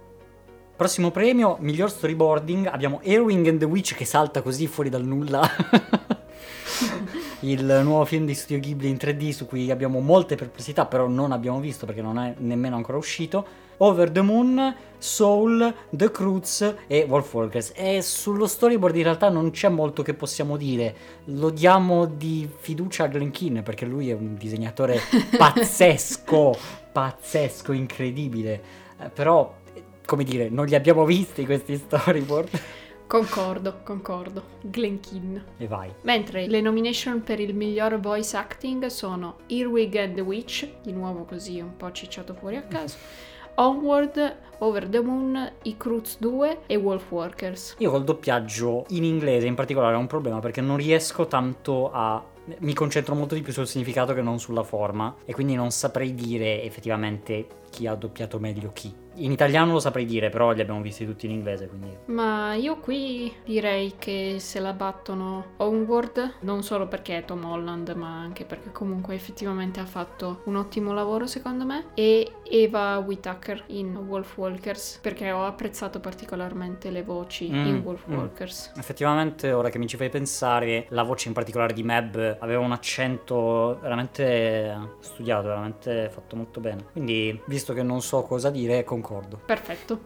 Prossimo 0.76 1.10
premio, 1.10 1.56
miglior 1.60 1.90
storyboarding, 1.90 2.66
abbiamo 2.66 3.00
Airwing 3.04 3.46
and 3.46 3.58
the 3.60 3.64
Witch 3.64 3.94
che 3.94 4.04
salta 4.04 4.42
così 4.42 4.66
fuori 4.66 4.88
dal 4.88 5.04
nulla. 5.04 5.48
Il 7.40 7.80
nuovo 7.84 8.04
film 8.06 8.24
di 8.24 8.34
Studio 8.34 8.58
Ghibli 8.58 8.88
in 8.88 8.96
3D 8.96 9.30
su 9.30 9.46
cui 9.46 9.70
abbiamo 9.70 10.00
molte 10.00 10.34
perplessità, 10.34 10.86
però 10.86 11.06
non 11.06 11.30
abbiamo 11.30 11.60
visto 11.60 11.86
perché 11.86 12.02
non 12.02 12.18
è 12.18 12.34
nemmeno 12.38 12.76
ancora 12.76 12.96
uscito. 12.98 13.46
Over 13.78 14.10
the 14.10 14.20
Moon, 14.20 14.74
Soul, 14.98 15.74
The 15.90 16.10
Cruz 16.10 16.74
e 16.86 17.06
Wolfwalkers. 17.08 17.72
E 17.74 18.00
sullo 18.02 18.46
storyboard 18.46 18.96
in 18.96 19.02
realtà 19.02 19.28
non 19.28 19.50
c'è 19.50 19.68
molto 19.68 20.02
che 20.02 20.14
possiamo 20.14 20.56
dire. 20.56 20.96
Lo 21.26 21.50
diamo 21.50 22.06
di 22.06 22.48
fiducia 22.58 23.04
a 23.04 23.08
Glen 23.08 23.30
Keane 23.30 23.62
perché 23.62 23.84
lui 23.84 24.10
è 24.10 24.14
un 24.14 24.34
disegnatore 24.34 24.98
pazzesco, 25.36 26.56
pazzesco, 26.92 27.72
incredibile. 27.72 28.62
Eh, 29.00 29.08
però, 29.10 29.54
come 30.06 30.24
dire, 30.24 30.48
non 30.48 30.66
li 30.66 30.74
abbiamo 30.74 31.04
visti 31.04 31.44
questi 31.44 31.76
storyboard. 31.76 32.60
Concordo, 33.06 33.80
concordo. 33.84 34.42
Glenkin. 34.62 35.44
E 35.58 35.66
vai. 35.66 35.92
Mentre 36.02 36.46
le 36.46 36.60
nomination 36.60 37.22
per 37.22 37.38
il 37.38 37.54
miglior 37.54 38.00
voice 38.00 38.36
acting 38.36 38.86
sono 38.86 39.36
Earwig 39.46 39.94
and 39.96 40.14
the 40.14 40.20
Witch, 40.22 40.68
di 40.82 40.92
nuovo 40.92 41.24
così 41.24 41.60
un 41.60 41.76
po' 41.76 41.92
cicciato 41.92 42.34
fuori 42.34 42.56
a 42.56 42.62
caso, 42.62 42.96
Onward, 43.56 44.36
Over 44.58 44.88
the 44.88 45.00
Moon, 45.00 45.52
I 45.62 45.76
Cruz 45.76 46.18
2 46.18 46.62
e 46.66 46.76
Wolfwalkers. 46.76 47.76
Io 47.78 47.90
col 47.90 48.02
doppiaggio 48.02 48.86
in 48.88 49.04
inglese 49.04 49.46
in 49.46 49.54
particolare 49.54 49.94
ho 49.94 50.00
un 50.00 50.08
problema 50.08 50.40
perché 50.40 50.60
non 50.60 50.76
riesco 50.76 51.26
tanto 51.26 51.90
a... 51.92 52.22
Mi 52.58 52.74
concentro 52.74 53.14
molto 53.14 53.34
di 53.34 53.42
più 53.42 53.52
sul 53.52 53.66
significato 53.66 54.12
che 54.12 54.22
non 54.22 54.38
sulla 54.38 54.64
forma 54.64 55.14
e 55.24 55.32
quindi 55.32 55.54
non 55.54 55.70
saprei 55.70 56.14
dire 56.14 56.62
effettivamente 56.62 57.46
chi 57.70 57.86
ha 57.86 57.94
doppiato 57.94 58.38
meglio 58.38 58.70
chi. 58.72 59.03
In 59.16 59.32
italiano 59.32 59.72
lo 59.72 59.80
saprei 59.80 60.04
dire, 60.04 60.28
però 60.28 60.50
li 60.52 60.60
abbiamo 60.60 60.80
visti 60.80 61.06
tutti 61.06 61.26
in 61.26 61.32
inglese, 61.32 61.68
quindi... 61.68 61.96
Ma 62.06 62.54
io 62.54 62.76
qui 62.78 63.32
direi 63.44 63.94
che 63.98 64.36
se 64.38 64.60
la 64.60 64.72
battono 64.72 65.52
Onward, 65.58 66.34
non 66.40 66.62
solo 66.62 66.88
perché 66.88 67.18
è 67.18 67.24
Tom 67.24 67.44
Holland, 67.44 67.90
ma 67.90 68.18
anche 68.20 68.44
perché 68.44 68.72
comunque 68.72 69.14
effettivamente 69.14 69.80
ha 69.80 69.86
fatto 69.86 70.42
un 70.44 70.56
ottimo 70.56 70.92
lavoro 70.92 71.26
secondo 71.26 71.64
me, 71.64 71.86
e 71.94 72.30
Eva 72.48 72.98
Whittaker 72.98 73.64
in 73.68 73.96
Wolfwalkers, 73.96 74.98
perché 75.00 75.30
ho 75.30 75.44
apprezzato 75.44 76.00
particolarmente 76.00 76.90
le 76.90 77.02
voci 77.02 77.52
Mm, 77.54 77.66
in 77.66 77.80
Wolfwalkers. 77.84 78.72
Effettivamente, 78.76 79.52
ora 79.52 79.68
che 79.68 79.78
mi 79.78 79.86
ci 79.86 79.96
fai 79.96 80.08
pensare, 80.08 80.86
la 80.90 81.02
voce 81.02 81.28
in 81.28 81.34
particolare 81.34 81.72
di 81.72 81.82
Meb 81.82 82.36
aveva 82.40 82.60
un 82.60 82.72
accento 82.72 83.78
veramente 83.80 84.96
studiato, 85.00 85.48
veramente 85.48 86.10
fatto 86.10 86.36
molto 86.36 86.60
bene. 86.60 86.86
Quindi, 86.92 87.40
visto 87.46 87.72
che 87.72 87.82
non 87.82 88.00
so 88.02 88.22
cosa 88.22 88.50
dire, 88.50 88.84
concordo. 89.04 89.38
Perfetto. 89.44 90.00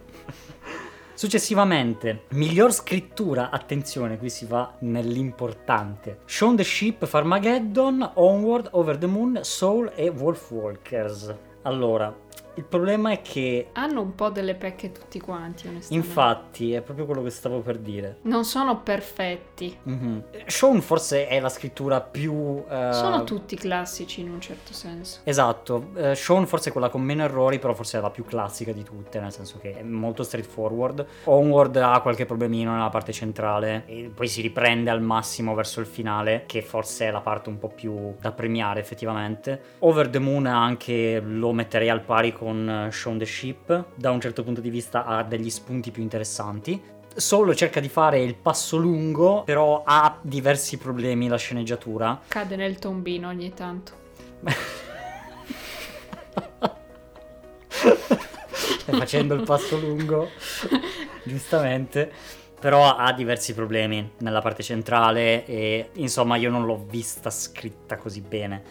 Successivamente, 1.15 2.25
miglior 2.31 2.73
scrittura, 2.73 3.51
attenzione, 3.51 4.19
qui 4.19 4.31
si 4.31 4.45
va 4.45 4.75
nell'importante. 4.81 6.21
Shaun 6.27 6.57
the 6.57 6.63
Sheep, 6.63 7.07
Farmageddon, 7.07 8.13
Onward, 8.15 8.69
Over 8.73 8.99
the 8.99 9.07
Moon, 9.07 9.41
Soul 9.43 9.93
e 9.95 10.09
Wolfwalkers. 10.09 11.35
Allora, 11.63 12.15
il 12.59 12.65
problema 12.65 13.13
è 13.13 13.23
che, 13.23 13.69
Hanno 13.75 14.01
un 14.01 14.17
po' 14.17 14.31
delle 14.31 14.57
pecche 14.57 14.91
tutti 14.91 15.21
quanti, 15.21 15.69
onestamente. 15.69 15.95
infatti, 15.95 16.73
è 16.73 16.81
proprio 16.83 17.07
quello 17.07 17.23
che 17.23 17.31
stavo 17.31 17.61
per 17.61 17.79
dire. 17.79 18.19
Non 18.23 18.45
sono 18.45 18.81
perfetti. 18.81 19.77
Mhm. 19.85 20.25
Shaun 20.47 20.81
forse 20.81 21.29
è 21.29 21.39
la 21.39 21.49
scrittura 21.49 22.01
più... 22.01 22.63
eh, 22.69 22.93
Sono 22.93 23.23
tutti 23.23 23.55
classici 23.57 24.23
in 24.23 24.31
un 24.31 24.41
certo 24.41 24.73
senso. 24.73 25.21
Esatto, 25.23 25.91
eh, 25.95 26.17
Shaun 26.17 26.47
forse 26.49 26.71
è 26.71 26.73
quella 26.73 26.89
con 26.89 27.01
meno 27.03 27.23
errori, 27.23 27.61
però 27.61 27.75
forse 27.75 27.99
è 27.99 28.01
la 28.01 28.11
più 28.11 28.25
classica 28.25 28.73
di 28.73 28.83
tutte, 28.83 29.21
nel 29.21 29.31
senso 29.33 29.59
che 29.61 29.79
è 29.79 29.83
molto 29.85 30.25
straightforward. 30.25 31.07
Onward 31.25 31.77
ha 31.77 32.01
qualche 32.01 32.27
problemino 32.27 32.73
nella 32.73 32.89
parte 32.91 33.13
centrale 33.13 33.85
e 33.87 34.11
poi 34.13 34.27
si 34.27 34.41
riprende 34.41 34.91
al 34.91 35.01
massimo 35.01 35.55
verso 35.55 35.79
il 35.79 35.87
finale, 35.87 36.43
che 36.47 36.61
forse 36.63 37.07
è 37.07 37.11
la 37.13 37.21
parte 37.21 37.49
un 37.51 37.59
po' 37.59 37.69
più 37.69 38.15
da 38.21 38.33
premiare 38.33 38.81
effettivamente. 38.81 39.61
Over 39.79 40.09
the 40.09 40.19
Moon 40.19 40.47
anche 40.47 41.21
lo 41.25 41.53
metterei 41.53 41.89
al 41.89 42.01
pari 42.01 42.33
con 42.33 42.47
eh, 42.57 42.93
Shaun 42.93 43.19
the 43.19 43.27
Sheep, 43.27 43.85
da 43.95 44.11
un 44.11 44.21
certo 44.21 44.43
punto 44.43 44.61
di 44.61 44.71
vista 44.71 45.05
ha 45.05 45.23
degli 45.23 45.51
spunti 45.51 45.91
più 45.91 46.03
interessanti. 46.03 46.81
Solo 47.15 47.55
cerca 47.55 47.81
di 47.81 47.89
fare 47.89 48.21
il 48.21 48.35
passo 48.35 48.77
lungo, 48.77 49.43
però 49.43 49.83
ha 49.85 50.19
diversi 50.23 50.79
problemi 50.79 51.29
la 51.29 51.37
sceneggiatura. 51.37 52.21
Cade 52.29 52.57
nel 52.57 52.79
tombino 52.79 53.29
ogni 53.29 53.53
tanto. 53.53 53.93
Stai 57.69 58.99
facendo 58.99 59.35
il 59.35 59.43
passo 59.43 59.79
lungo, 59.79 60.31
giustamente. 61.25 62.13
Però 62.61 62.97
ha 62.97 63.13
diversi 63.13 63.55
problemi 63.55 64.15
nella 64.19 64.41
parte 64.41 64.65
centrale 64.65 65.47
e 65.47 65.91
insomma 65.93 66.35
io 66.35 66.51
non 66.51 66.65
l'ho 66.67 66.85
vista 66.89 67.31
scritta 67.31 67.97
così 67.97 68.21
bene. 68.21 68.63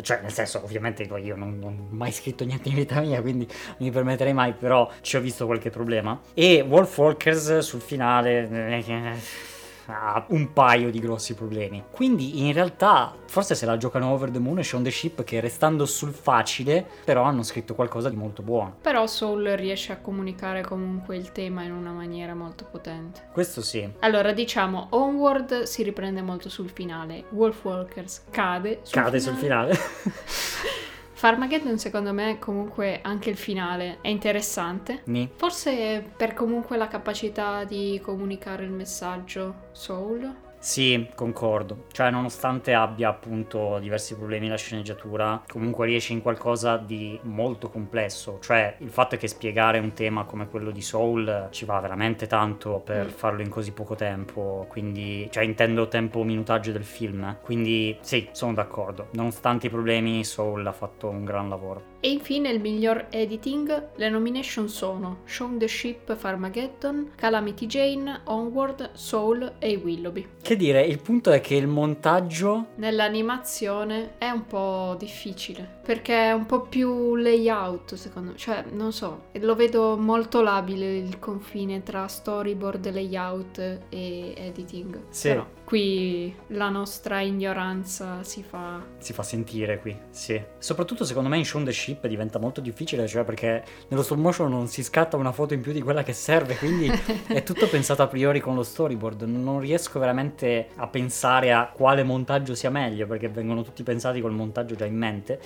Cioè, 0.00 0.20
nel 0.22 0.32
senso, 0.32 0.62
ovviamente 0.62 1.02
io 1.02 1.36
non, 1.36 1.58
non 1.58 1.88
ho 1.90 1.94
mai 1.94 2.12
scritto 2.12 2.44
niente 2.44 2.68
in 2.68 2.74
vita 2.74 3.00
mia, 3.00 3.20
quindi 3.20 3.46
non 3.46 3.76
mi 3.78 3.90
permetterei 3.90 4.32
mai, 4.32 4.52
però 4.52 4.90
ci 5.00 5.16
ho 5.16 5.20
visto 5.20 5.46
qualche 5.46 5.70
problema. 5.70 6.20
E 6.34 6.64
Wolfwalkers 6.66 7.58
sul 7.58 7.80
finale... 7.80 9.51
ha 9.86 10.24
un 10.28 10.52
paio 10.52 10.90
di 10.90 10.98
grossi 11.00 11.34
problemi. 11.34 11.84
Quindi 11.90 12.46
in 12.46 12.52
realtà 12.52 13.14
forse 13.26 13.54
se 13.54 13.66
la 13.66 13.76
giocano 13.76 14.10
Over 14.12 14.30
the 14.30 14.38
Moon 14.38 14.58
e 14.58 14.62
Shaun 14.62 14.82
the 14.82 14.90
Ship 14.90 15.22
che 15.24 15.40
restando 15.40 15.86
sul 15.86 16.12
facile 16.12 16.86
però 17.04 17.22
hanno 17.22 17.42
scritto 17.42 17.74
qualcosa 17.74 18.08
di 18.08 18.16
molto 18.16 18.42
buono. 18.42 18.76
Però 18.80 19.06
Soul 19.06 19.44
riesce 19.56 19.92
a 19.92 19.96
comunicare 19.96 20.62
comunque 20.62 21.16
il 21.16 21.32
tema 21.32 21.62
in 21.62 21.72
una 21.72 21.92
maniera 21.92 22.34
molto 22.34 22.64
potente. 22.70 23.28
Questo 23.32 23.62
sì. 23.62 23.88
Allora 24.00 24.32
diciamo 24.32 24.88
Onward 24.90 25.62
si 25.62 25.82
riprende 25.82 26.22
molto 26.22 26.48
sul 26.48 26.70
finale, 26.70 27.24
Wolfwalkers 27.30 28.24
cade 28.30 28.80
sul 28.82 29.02
Cade 29.02 29.20
finale. 29.20 29.20
sul 29.20 29.34
finale. 29.34 29.78
Farmageddon 31.22 31.78
secondo 31.78 32.12
me 32.12 32.40
comunque 32.40 32.98
anche 33.00 33.30
il 33.30 33.36
finale 33.36 33.98
è 34.00 34.08
interessante. 34.08 35.02
Ni. 35.04 35.30
Forse 35.32 36.04
per 36.16 36.34
comunque 36.34 36.76
la 36.76 36.88
capacità 36.88 37.62
di 37.62 38.00
comunicare 38.02 38.64
il 38.64 38.72
messaggio 38.72 39.68
Soul. 39.70 40.34
Sì, 40.64 41.08
concordo. 41.16 41.86
Cioè, 41.90 42.10
nonostante 42.12 42.72
abbia 42.72 43.08
appunto 43.08 43.80
diversi 43.80 44.14
problemi 44.14 44.46
la 44.46 44.56
sceneggiatura, 44.56 45.42
comunque 45.48 45.86
riesce 45.86 46.12
in 46.12 46.22
qualcosa 46.22 46.76
di 46.76 47.18
molto 47.24 47.68
complesso. 47.68 48.38
Cioè, 48.40 48.76
il 48.78 48.88
fatto 48.90 49.16
è 49.16 49.18
che 49.18 49.26
spiegare 49.26 49.80
un 49.80 49.92
tema 49.92 50.22
come 50.22 50.46
quello 50.48 50.70
di 50.70 50.80
Soul 50.80 51.48
ci 51.50 51.64
va 51.64 51.80
veramente 51.80 52.28
tanto 52.28 52.78
per 52.78 53.06
Mm. 53.06 53.08
farlo 53.08 53.42
in 53.42 53.48
così 53.48 53.72
poco 53.72 53.96
tempo. 53.96 54.64
Quindi, 54.68 55.28
cioè, 55.32 55.42
intendo 55.42 55.88
tempo 55.88 56.22
minutaggio 56.22 56.70
del 56.70 56.84
film. 56.84 57.38
Quindi, 57.42 57.98
sì, 58.00 58.28
sono 58.30 58.54
d'accordo. 58.54 59.08
Nonostante 59.14 59.66
i 59.66 59.70
problemi, 59.70 60.22
Soul 60.24 60.64
ha 60.64 60.72
fatto 60.72 61.08
un 61.08 61.24
gran 61.24 61.48
lavoro. 61.48 61.91
E 62.04 62.10
infine 62.10 62.50
il 62.50 62.60
miglior 62.60 63.06
editing, 63.10 63.90
le 63.94 64.08
nomination 64.08 64.68
sono 64.68 65.20
Shaun 65.24 65.56
the 65.56 65.68
Ship 65.68 66.16
Farmageddon, 66.16 67.12
Calamity 67.14 67.66
Jane, 67.66 68.22
Onward, 68.24 68.90
Soul 68.94 69.52
e 69.60 69.76
Willoughby. 69.76 70.26
Che 70.42 70.56
dire, 70.56 70.82
il 70.82 71.00
punto 71.00 71.30
è 71.30 71.40
che 71.40 71.54
il 71.54 71.68
montaggio 71.68 72.70
Nell'animazione 72.74 74.14
è 74.18 74.30
un 74.30 74.46
po' 74.46 74.96
difficile 74.98 75.78
perché 75.84 76.14
è 76.28 76.32
un 76.32 76.46
po' 76.46 76.62
più 76.62 77.14
layout 77.14 77.94
secondo 77.94 78.32
me, 78.32 78.36
cioè 78.36 78.64
non 78.72 78.92
so, 78.92 79.26
lo 79.34 79.54
vedo 79.54 79.96
molto 79.96 80.42
labile 80.42 80.96
il 80.96 81.20
confine 81.20 81.84
tra 81.84 82.08
storyboard, 82.08 82.90
layout 82.92 83.58
e 83.88 84.34
editing. 84.36 85.02
Sì. 85.10 85.28
Però 85.28 85.46
qui 85.72 86.34
la 86.48 86.68
nostra 86.68 87.22
ignoranza 87.22 88.22
si 88.24 88.42
fa 88.42 88.78
si 88.98 89.14
fa 89.14 89.22
sentire 89.22 89.78
qui, 89.78 89.96
sì. 90.10 90.38
Soprattutto 90.58 91.06
secondo 91.06 91.30
me 91.30 91.38
in 91.38 91.46
Shaun 91.46 91.64
the 91.64 91.72
Ship 91.72 92.06
diventa 92.06 92.38
molto 92.38 92.60
difficile, 92.60 93.06
cioè 93.06 93.24
perché 93.24 93.64
nello 93.88 94.02
stop 94.02 94.18
motion 94.18 94.50
non 94.50 94.68
si 94.68 94.82
scatta 94.82 95.16
una 95.16 95.32
foto 95.32 95.54
in 95.54 95.62
più 95.62 95.72
di 95.72 95.80
quella 95.80 96.02
che 96.02 96.12
serve, 96.12 96.56
quindi 96.56 96.92
è 97.26 97.40
tutto 97.44 97.68
pensato 97.68 98.02
a 98.02 98.06
priori 98.06 98.38
con 98.38 98.54
lo 98.54 98.62
storyboard. 98.62 99.22
Non 99.22 99.60
riesco 99.60 99.98
veramente 99.98 100.68
a 100.76 100.86
pensare 100.88 101.54
a 101.54 101.70
quale 101.74 102.02
montaggio 102.02 102.54
sia 102.54 102.68
meglio, 102.68 103.06
perché 103.06 103.30
vengono 103.30 103.62
tutti 103.62 103.82
pensati 103.82 104.20
col 104.20 104.32
montaggio 104.32 104.74
già 104.74 104.84
in 104.84 104.98
mente. 104.98 105.40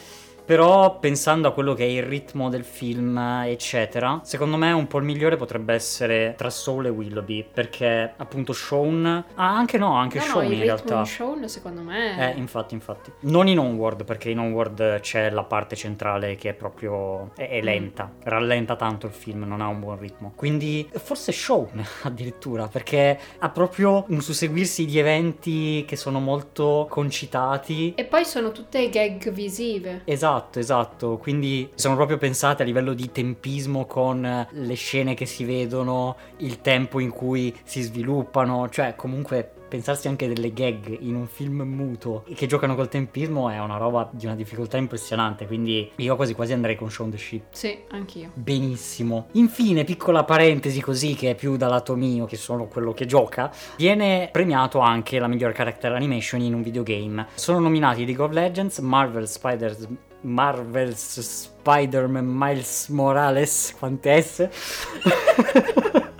Però 0.46 0.98
pensando 1.00 1.48
a 1.48 1.52
quello 1.52 1.74
che 1.74 1.82
è 1.84 1.88
il 1.88 2.04
ritmo 2.04 2.48
del 2.48 2.64
film, 2.64 3.18
eccetera, 3.46 4.20
secondo 4.22 4.56
me 4.56 4.70
un 4.70 4.86
po' 4.86 4.98
il 4.98 5.04
migliore 5.04 5.36
potrebbe 5.36 5.74
essere 5.74 6.34
tra 6.36 6.50
Soul 6.50 6.86
e 6.86 6.88
Willoughby, 6.88 7.44
perché 7.52 8.12
appunto 8.16 8.52
Shaun... 8.52 9.24
Ah, 9.34 9.56
anche 9.56 9.76
no, 9.76 9.94
anche 9.96 10.18
No, 10.18 10.24
no, 10.24 10.30
Shaun 10.30 10.44
il 10.46 10.52
in 10.52 10.60
realtà. 10.60 11.04
Shaun 11.04 11.48
secondo 11.48 11.80
me 11.80 12.32
Eh, 12.32 12.38
infatti, 12.38 12.74
infatti. 12.74 13.10
Non 13.22 13.48
in 13.48 13.58
Onward, 13.58 14.04
perché 14.04 14.30
in 14.30 14.38
Onward 14.38 15.00
c'è 15.00 15.30
la 15.30 15.42
parte 15.42 15.74
centrale 15.74 16.36
che 16.36 16.50
è 16.50 16.54
proprio... 16.54 17.32
è, 17.34 17.48
è 17.48 17.60
lenta. 17.60 18.12
Rallenta 18.22 18.76
tanto 18.76 19.06
il 19.06 19.12
film, 19.12 19.42
non 19.42 19.60
ha 19.60 19.66
un 19.66 19.80
buon 19.80 19.98
ritmo. 19.98 20.32
Quindi 20.36 20.88
forse 20.92 21.32
Shaun 21.32 21.84
addirittura, 22.02 22.68
perché 22.68 23.18
ha 23.38 23.48
proprio 23.50 24.04
un 24.10 24.20
susseguirsi 24.20 24.84
di 24.86 24.98
eventi 25.00 25.84
che 25.88 25.96
sono 25.96 26.20
molto 26.20 26.86
concitati. 26.88 27.94
E 27.96 28.04
poi 28.04 28.24
sono 28.24 28.52
tutte 28.52 28.88
gag 28.90 29.30
visive. 29.32 30.02
Esatto, 30.04 30.34
esatto, 30.58 31.16
quindi 31.16 31.70
sono 31.74 31.96
proprio 31.96 32.18
pensate 32.18 32.62
a 32.62 32.66
livello 32.66 32.92
di 32.92 33.10
tempismo 33.10 33.86
con 33.86 34.46
le 34.50 34.74
scene 34.74 35.14
che 35.14 35.26
si 35.26 35.44
vedono, 35.44 36.16
il 36.38 36.60
tempo 36.60 37.00
in 37.00 37.10
cui 37.10 37.54
si 37.64 37.82
sviluppano, 37.82 38.68
cioè 38.68 38.94
comunque 38.96 39.50
pensarsi 39.68 40.08
anche 40.08 40.28
delle 40.28 40.52
gag 40.52 40.96
in 41.00 41.14
un 41.14 41.26
film 41.26 41.62
muto 41.62 42.24
che 42.34 42.46
giocano 42.46 42.74
col 42.74 42.88
tempismo 42.88 43.50
è 43.50 43.58
una 43.58 43.76
roba 43.76 44.08
di 44.12 44.26
una 44.26 44.34
difficoltà 44.34 44.76
impressionante, 44.76 45.46
quindi 45.46 45.90
io 45.96 46.16
quasi 46.16 46.34
quasi 46.34 46.52
andrei 46.52 46.76
con 46.76 46.90
Shaun 46.90 47.10
the 47.10 47.18
Ship. 47.18 47.42
Sì, 47.50 47.76
anch'io. 47.90 48.30
Benissimo. 48.34 49.26
Infine, 49.32 49.84
piccola 49.84 50.24
parentesi 50.24 50.80
così 50.80 51.14
che 51.14 51.30
è 51.30 51.34
più 51.34 51.56
dal 51.56 51.70
lato 51.70 51.94
mio, 51.94 52.26
che 52.26 52.36
sono 52.36 52.66
quello 52.66 52.92
che 52.92 53.06
gioca, 53.06 53.52
viene 53.76 54.28
premiato 54.30 54.78
anche 54.78 55.18
la 55.18 55.26
miglior 55.26 55.52
character 55.52 55.92
animation 55.92 56.40
in 56.40 56.54
un 56.54 56.62
videogame. 56.62 57.26
Sono 57.34 57.58
nominati 57.58 58.04
League 58.04 58.22
of 58.22 58.32
Legends, 58.32 58.78
Marvel 58.78 59.28
Spiders 59.28 59.88
Marvel's 60.26 61.20
Spider-Man 61.20 62.26
Miles 62.26 62.88
Morales, 62.88 63.74
quante 63.78 64.20
S? 64.20 64.48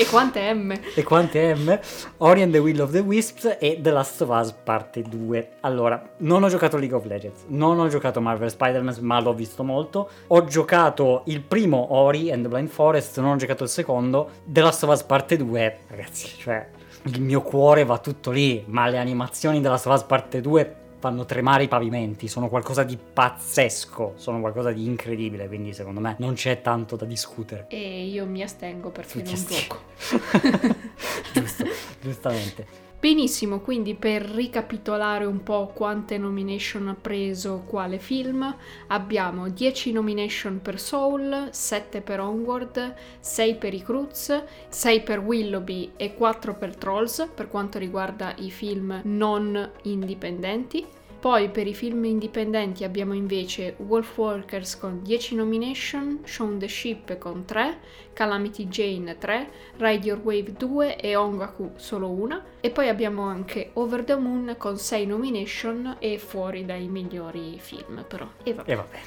E 0.00 0.06
quante 0.06 0.52
M? 0.54 0.72
e 0.94 1.02
quante 1.02 1.54
M? 1.56 1.76
Ori 2.18 2.42
and 2.42 2.52
the 2.52 2.58
Will 2.58 2.78
of 2.78 2.92
the 2.92 3.00
Wisps 3.00 3.56
e 3.58 3.80
The 3.80 3.90
Last 3.90 4.20
of 4.20 4.28
Us 4.28 4.52
parte 4.52 5.02
2. 5.02 5.54
Allora, 5.62 6.10
non 6.18 6.44
ho 6.44 6.48
giocato 6.48 6.76
League 6.76 6.94
of 6.94 7.04
Legends, 7.04 7.42
non 7.48 7.80
ho 7.80 7.88
giocato 7.88 8.20
Marvel 8.20 8.48
Spider-Man, 8.48 8.98
ma 9.00 9.18
l'ho 9.20 9.34
visto 9.34 9.64
molto. 9.64 10.08
Ho 10.28 10.44
giocato 10.44 11.22
il 11.26 11.40
primo 11.40 11.94
Ori 11.94 12.30
and 12.30 12.42
the 12.42 12.48
Blind 12.48 12.68
Forest, 12.68 13.18
non 13.18 13.32
ho 13.32 13.36
giocato 13.36 13.64
il 13.64 13.70
secondo. 13.70 14.30
The 14.44 14.60
Last 14.60 14.84
of 14.84 14.90
Us 14.90 15.02
parte 15.02 15.36
2, 15.36 15.78
ragazzi, 15.88 16.28
cioè 16.38 16.64
il 17.02 17.20
mio 17.20 17.42
cuore 17.42 17.84
va 17.84 17.98
tutto 17.98 18.30
lì, 18.30 18.62
ma 18.68 18.86
le 18.86 18.98
animazioni 18.98 19.60
della 19.60 19.72
Last 19.72 19.86
of 19.86 19.94
Us 19.94 20.02
parte 20.04 20.40
2 20.40 20.76
fanno 20.98 21.24
tremare 21.24 21.64
i 21.64 21.68
pavimenti, 21.68 22.28
sono 22.28 22.48
qualcosa 22.48 22.82
di 22.82 22.98
pazzesco, 22.98 24.14
sono 24.16 24.40
qualcosa 24.40 24.72
di 24.72 24.84
incredibile, 24.84 25.46
quindi 25.46 25.72
secondo 25.72 26.00
me 26.00 26.16
non 26.18 26.34
c'è 26.34 26.60
tanto 26.60 26.96
da 26.96 27.04
discutere. 27.04 27.66
E 27.68 28.06
io 28.06 28.26
mi 28.26 28.42
astengo 28.42 28.90
perché 28.90 29.22
non 29.22 29.34
gioco. 29.34 29.80
Giusto, 31.32 31.64
giustamente. 32.00 32.87
Benissimo, 33.00 33.60
quindi 33.60 33.94
per 33.94 34.22
ricapitolare 34.22 35.24
un 35.24 35.44
po' 35.44 35.70
quante 35.72 36.18
nomination 36.18 36.88
ha 36.88 36.96
preso 37.00 37.62
quale 37.64 38.00
film, 38.00 38.52
abbiamo 38.88 39.48
10 39.48 39.92
nomination 39.92 40.60
per 40.60 40.80
Soul, 40.80 41.46
7 41.52 42.00
per 42.00 42.18
Onward, 42.18 42.96
6 43.20 43.54
per 43.54 43.72
i 43.72 43.82
Cruz, 43.82 44.42
6 44.68 45.02
per 45.02 45.20
Willoughby 45.20 45.92
e 45.96 46.14
4 46.14 46.54
per 46.54 46.74
Trolls 46.74 47.28
per 47.32 47.46
quanto 47.46 47.78
riguarda 47.78 48.34
i 48.38 48.50
film 48.50 49.00
non 49.04 49.70
indipendenti. 49.82 50.84
Poi 51.20 51.48
per 51.50 51.66
i 51.66 51.74
film 51.74 52.04
indipendenti 52.04 52.84
abbiamo 52.84 53.12
invece 53.12 53.74
Wolfwalkers 53.78 54.78
con 54.78 55.02
10 55.02 55.34
nomination, 55.34 56.20
Shaun 56.24 56.60
the 56.60 56.68
Ship 56.68 57.18
con 57.18 57.44
3, 57.44 57.78
Calamity 58.12 58.68
Jane 58.68 59.18
3, 59.18 59.50
Ride 59.78 60.06
Your 60.06 60.20
Wave 60.22 60.52
2 60.52 60.96
e 60.96 61.16
Ongaku 61.16 61.72
solo 61.74 62.08
una. 62.08 62.44
E 62.60 62.70
poi 62.70 62.88
abbiamo 62.88 63.22
anche 63.22 63.70
Over 63.72 64.04
the 64.04 64.16
Moon 64.16 64.54
con 64.56 64.78
6 64.78 65.06
nomination 65.06 65.96
e 65.98 66.18
fuori 66.18 66.64
dai 66.64 66.86
migliori 66.86 67.58
film 67.58 68.04
però. 68.06 68.28
E 68.44 68.54
vabbè. 68.54 68.70
E 68.70 68.74
vabbè. 68.76 68.98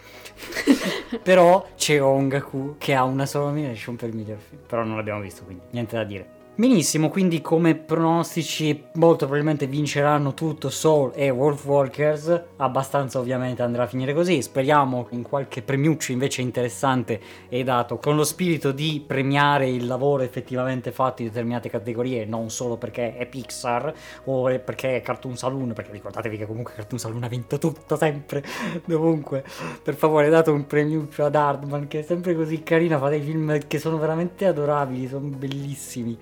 Però 1.23 1.65
c'è 1.75 2.01
Ongaku 2.01 2.75
che 2.77 2.93
ha 2.93 3.03
una 3.03 3.25
sola 3.25 3.45
nomination 3.45 3.95
per 3.95 4.09
il 4.09 4.15
miglior 4.15 4.37
film. 4.37 4.61
Però 4.67 4.83
non 4.83 4.97
l'abbiamo 4.97 5.21
visto, 5.21 5.43
quindi 5.43 5.63
niente 5.69 5.95
da 5.95 6.03
dire. 6.03 6.39
Benissimo, 6.61 7.09
quindi 7.09 7.41
come 7.41 7.73
pronostici 7.73 8.83
molto 8.93 9.25
probabilmente 9.25 9.65
vinceranno 9.65 10.35
tutto 10.35 10.69
Soul 10.69 11.11
e 11.15 11.31
Wolfwalkers, 11.31 12.43
abbastanza 12.57 13.17
ovviamente 13.17 13.63
andrà 13.63 13.81
a 13.81 13.87
finire 13.87 14.13
così, 14.13 14.43
speriamo 14.43 15.07
in 15.09 15.23
qualche 15.23 15.63
premiuccio 15.63 16.11
invece 16.11 16.43
interessante 16.43 17.19
e 17.49 17.63
dato 17.63 17.97
con 17.97 18.15
lo 18.15 18.23
spirito 18.23 18.71
di 18.71 19.03
premiare 19.03 19.69
il 19.69 19.87
lavoro 19.87 20.21
effettivamente 20.21 20.91
fatto 20.91 21.23
in 21.23 21.29
determinate 21.29 21.67
categorie, 21.67 22.25
non 22.25 22.51
solo 22.51 22.77
perché 22.77 23.17
è 23.17 23.25
Pixar 23.25 23.91
o 24.25 24.43
perché 24.59 24.97
è 24.97 25.01
Cartoon 25.01 25.35
Saloon, 25.35 25.73
perché 25.73 25.91
ricordatevi 25.93 26.37
che 26.37 26.45
comunque 26.45 26.73
Cartoon 26.75 26.99
Saloon 26.99 27.23
ha 27.23 27.27
vinto 27.27 27.57
tutto 27.57 27.95
sempre, 27.95 28.43
dovunque, 28.85 29.43
per 29.81 29.95
favore 29.95 30.29
date 30.29 30.51
un 30.51 30.67
premiuccio 30.67 31.25
ad 31.25 31.33
Hardman 31.33 31.87
che 31.87 32.01
è 32.01 32.03
sempre 32.03 32.35
così 32.35 32.61
carina, 32.61 32.99
fa 32.99 33.09
dei 33.09 33.21
film 33.21 33.57
che 33.65 33.79
sono 33.79 33.97
veramente 33.97 34.45
adorabili, 34.45 35.07
sono 35.07 35.25
bellissimi. 35.25 36.19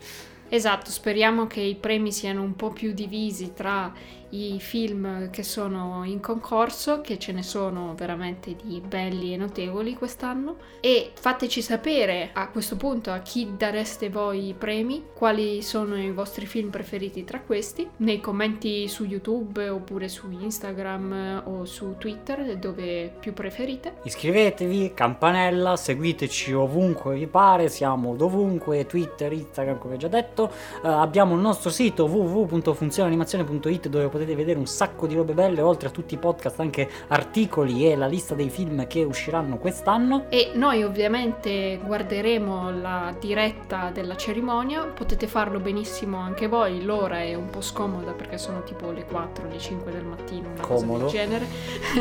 Esatto, 0.52 0.90
speriamo 0.90 1.46
che 1.46 1.62
i 1.62 1.76
premi 1.76 2.12
siano 2.12 2.42
un 2.42 2.56
po' 2.56 2.72
più 2.72 2.92
divisi 2.92 3.54
tra 3.54 3.94
i 4.30 4.60
film 4.60 5.30
che 5.30 5.44
sono 5.44 6.04
in 6.04 6.20
concorso, 6.20 7.02
che 7.02 7.18
ce 7.18 7.32
ne 7.32 7.44
sono 7.44 7.94
veramente 7.96 8.56
di 8.56 8.82
belli 8.86 9.34
e 9.34 9.38
notevoli 9.38 9.96
quest'anno. 9.96 10.58
E 10.80 11.12
fateci 11.14 11.62
sapere 11.62 12.30
a 12.34 12.50
questo 12.50 12.76
punto 12.76 13.12
a 13.12 13.20
chi 13.20 13.56
dareste 13.58 14.10
voi 14.10 14.50
i 14.50 14.54
premi, 14.54 15.06
quali 15.14 15.62
sono 15.62 15.98
i 15.98 16.12
vostri 16.12 16.46
film 16.46 16.70
preferiti 16.70 17.24
tra 17.24 17.42
questi, 17.42 17.88
nei 17.98 18.20
commenti 18.20 18.88
su 18.88 19.06
YouTube 19.06 19.68
oppure 19.68 20.08
su 20.08 20.30
Instagram 20.30 21.44
o 21.46 21.66
su 21.66 21.96
Twitter, 21.98 22.58
dove 22.58 23.14
più 23.20 23.34
preferite. 23.34 23.96
Iscrivetevi, 24.04 24.94
campanella, 24.94 25.76
seguiteci 25.76 26.54
ovunque 26.54 27.16
vi 27.16 27.28
pare, 27.28 27.70
siamo 27.70 28.16
dovunque, 28.16 28.86
Twitter, 28.86 29.32
Instagram 29.32 29.80
come 29.80 29.98
già 29.98 30.08
detto. 30.08 30.52
Uh, 30.82 30.88
abbiamo 30.88 31.36
il 31.36 31.42
nostro 31.42 31.70
sito 31.70 32.06
www.funzionanimazione.it 32.06 33.88
dove 33.88 34.08
potete 34.08 34.19
vedere 34.26 34.58
un 34.58 34.68
sacco 34.68 35.08
di 35.08 35.16
robe 35.16 35.34
belle, 35.34 35.62
oltre 35.62 35.88
a 35.88 35.92
tutti 35.92 36.14
i 36.14 36.18
podcast, 36.18 36.60
anche 36.60 36.90
articoli 37.08 37.90
e 37.90 37.96
la 37.96 38.08
lista 38.08 38.36
dei 38.36 38.50
film 38.50 38.88
che 38.88 39.04
usciranno 39.04 39.58
quest'anno. 39.58 40.26
E 40.30 40.52
noi 40.54 40.84
ovviamente 40.84 41.80
guarderemo 41.84 42.72
la 42.80 43.16
diretta 43.20 43.90
della 43.94 44.16
cerimonia, 44.16 44.84
potete 44.86 45.28
farlo 45.28 45.60
benissimo 45.60 46.18
anche 46.18 46.48
voi, 46.48 46.84
l'ora 46.84 47.22
è 47.22 47.34
un 47.36 47.50
po' 47.50 47.62
scomoda 47.62 48.12
perché 48.12 48.38
sono 48.38 48.64
tipo 48.64 48.92
le 48.92 49.06
4, 49.06 49.48
le 49.50 49.58
5 49.58 49.92
del 49.92 50.04
mattino, 50.04 50.50
una 50.50 50.62
Comodo. 50.62 51.06
cosa 51.06 51.06
del 51.06 51.10
genere, 51.10 51.46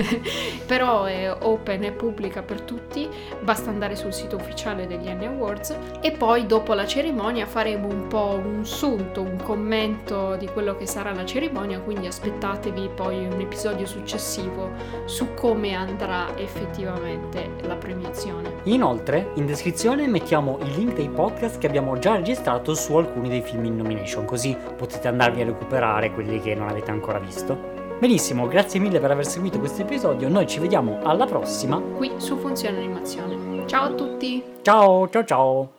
però 0.66 1.04
è 1.04 1.36
open 1.40 1.84
e 1.84 1.92
pubblica 1.92 2.42
per 2.42 2.62
tutti, 2.62 3.08
basta 3.40 3.70
andare 3.70 3.96
sul 3.96 4.12
sito 4.12 4.36
ufficiale 4.36 4.86
degli 4.86 5.08
Annie 5.08 5.28
Awards. 5.28 5.76
E 6.00 6.12
poi 6.12 6.46
dopo 6.46 6.74
la 6.74 6.86
cerimonia 6.86 7.46
faremo 7.46 7.88
un 7.88 8.06
po' 8.08 8.40
un 8.42 8.64
sunto, 8.64 9.22
un 9.22 9.36
commento 9.42 10.36
di 10.36 10.46
quello 10.46 10.76
che 10.76 10.86
sarà 10.86 11.12
la 11.12 11.24
cerimonia, 11.24 11.80
quindi 11.80 12.06
aspettatevi 12.08 12.90
poi 12.94 13.26
un 13.26 13.40
episodio 13.40 13.86
successivo 13.86 14.70
su 15.04 15.34
come 15.34 15.74
andrà 15.74 16.36
effettivamente 16.36 17.50
la 17.62 17.76
premiazione. 17.76 18.56
Inoltre, 18.64 19.30
in 19.34 19.46
descrizione 19.46 20.06
mettiamo 20.06 20.58
i 20.62 20.74
link 20.74 20.94
dei 20.94 21.08
podcast 21.08 21.58
che 21.58 21.66
abbiamo 21.66 21.98
già 21.98 22.16
registrato 22.16 22.74
su 22.74 22.96
alcuni 22.96 23.28
dei 23.28 23.42
film 23.42 23.64
in 23.64 23.76
nomination, 23.76 24.24
così 24.24 24.56
potete 24.76 25.08
andarvi 25.08 25.42
a 25.42 25.46
recuperare 25.46 26.12
quelli 26.12 26.40
che 26.40 26.54
non 26.54 26.68
avete 26.68 26.90
ancora 26.90 27.18
visto. 27.18 27.76
Benissimo, 27.98 28.46
grazie 28.46 28.78
mille 28.78 29.00
per 29.00 29.10
aver 29.10 29.26
seguito 29.26 29.58
questo 29.58 29.82
episodio, 29.82 30.28
noi 30.28 30.46
ci 30.46 30.60
vediamo 30.60 31.00
alla 31.02 31.26
prossima. 31.26 31.80
Qui 31.80 32.12
su 32.16 32.36
Funzione 32.36 32.78
Animazione. 32.78 33.66
Ciao 33.66 33.84
a 33.86 33.90
tutti! 33.90 34.42
Ciao, 34.62 35.08
ciao 35.08 35.24
ciao! 35.24 35.77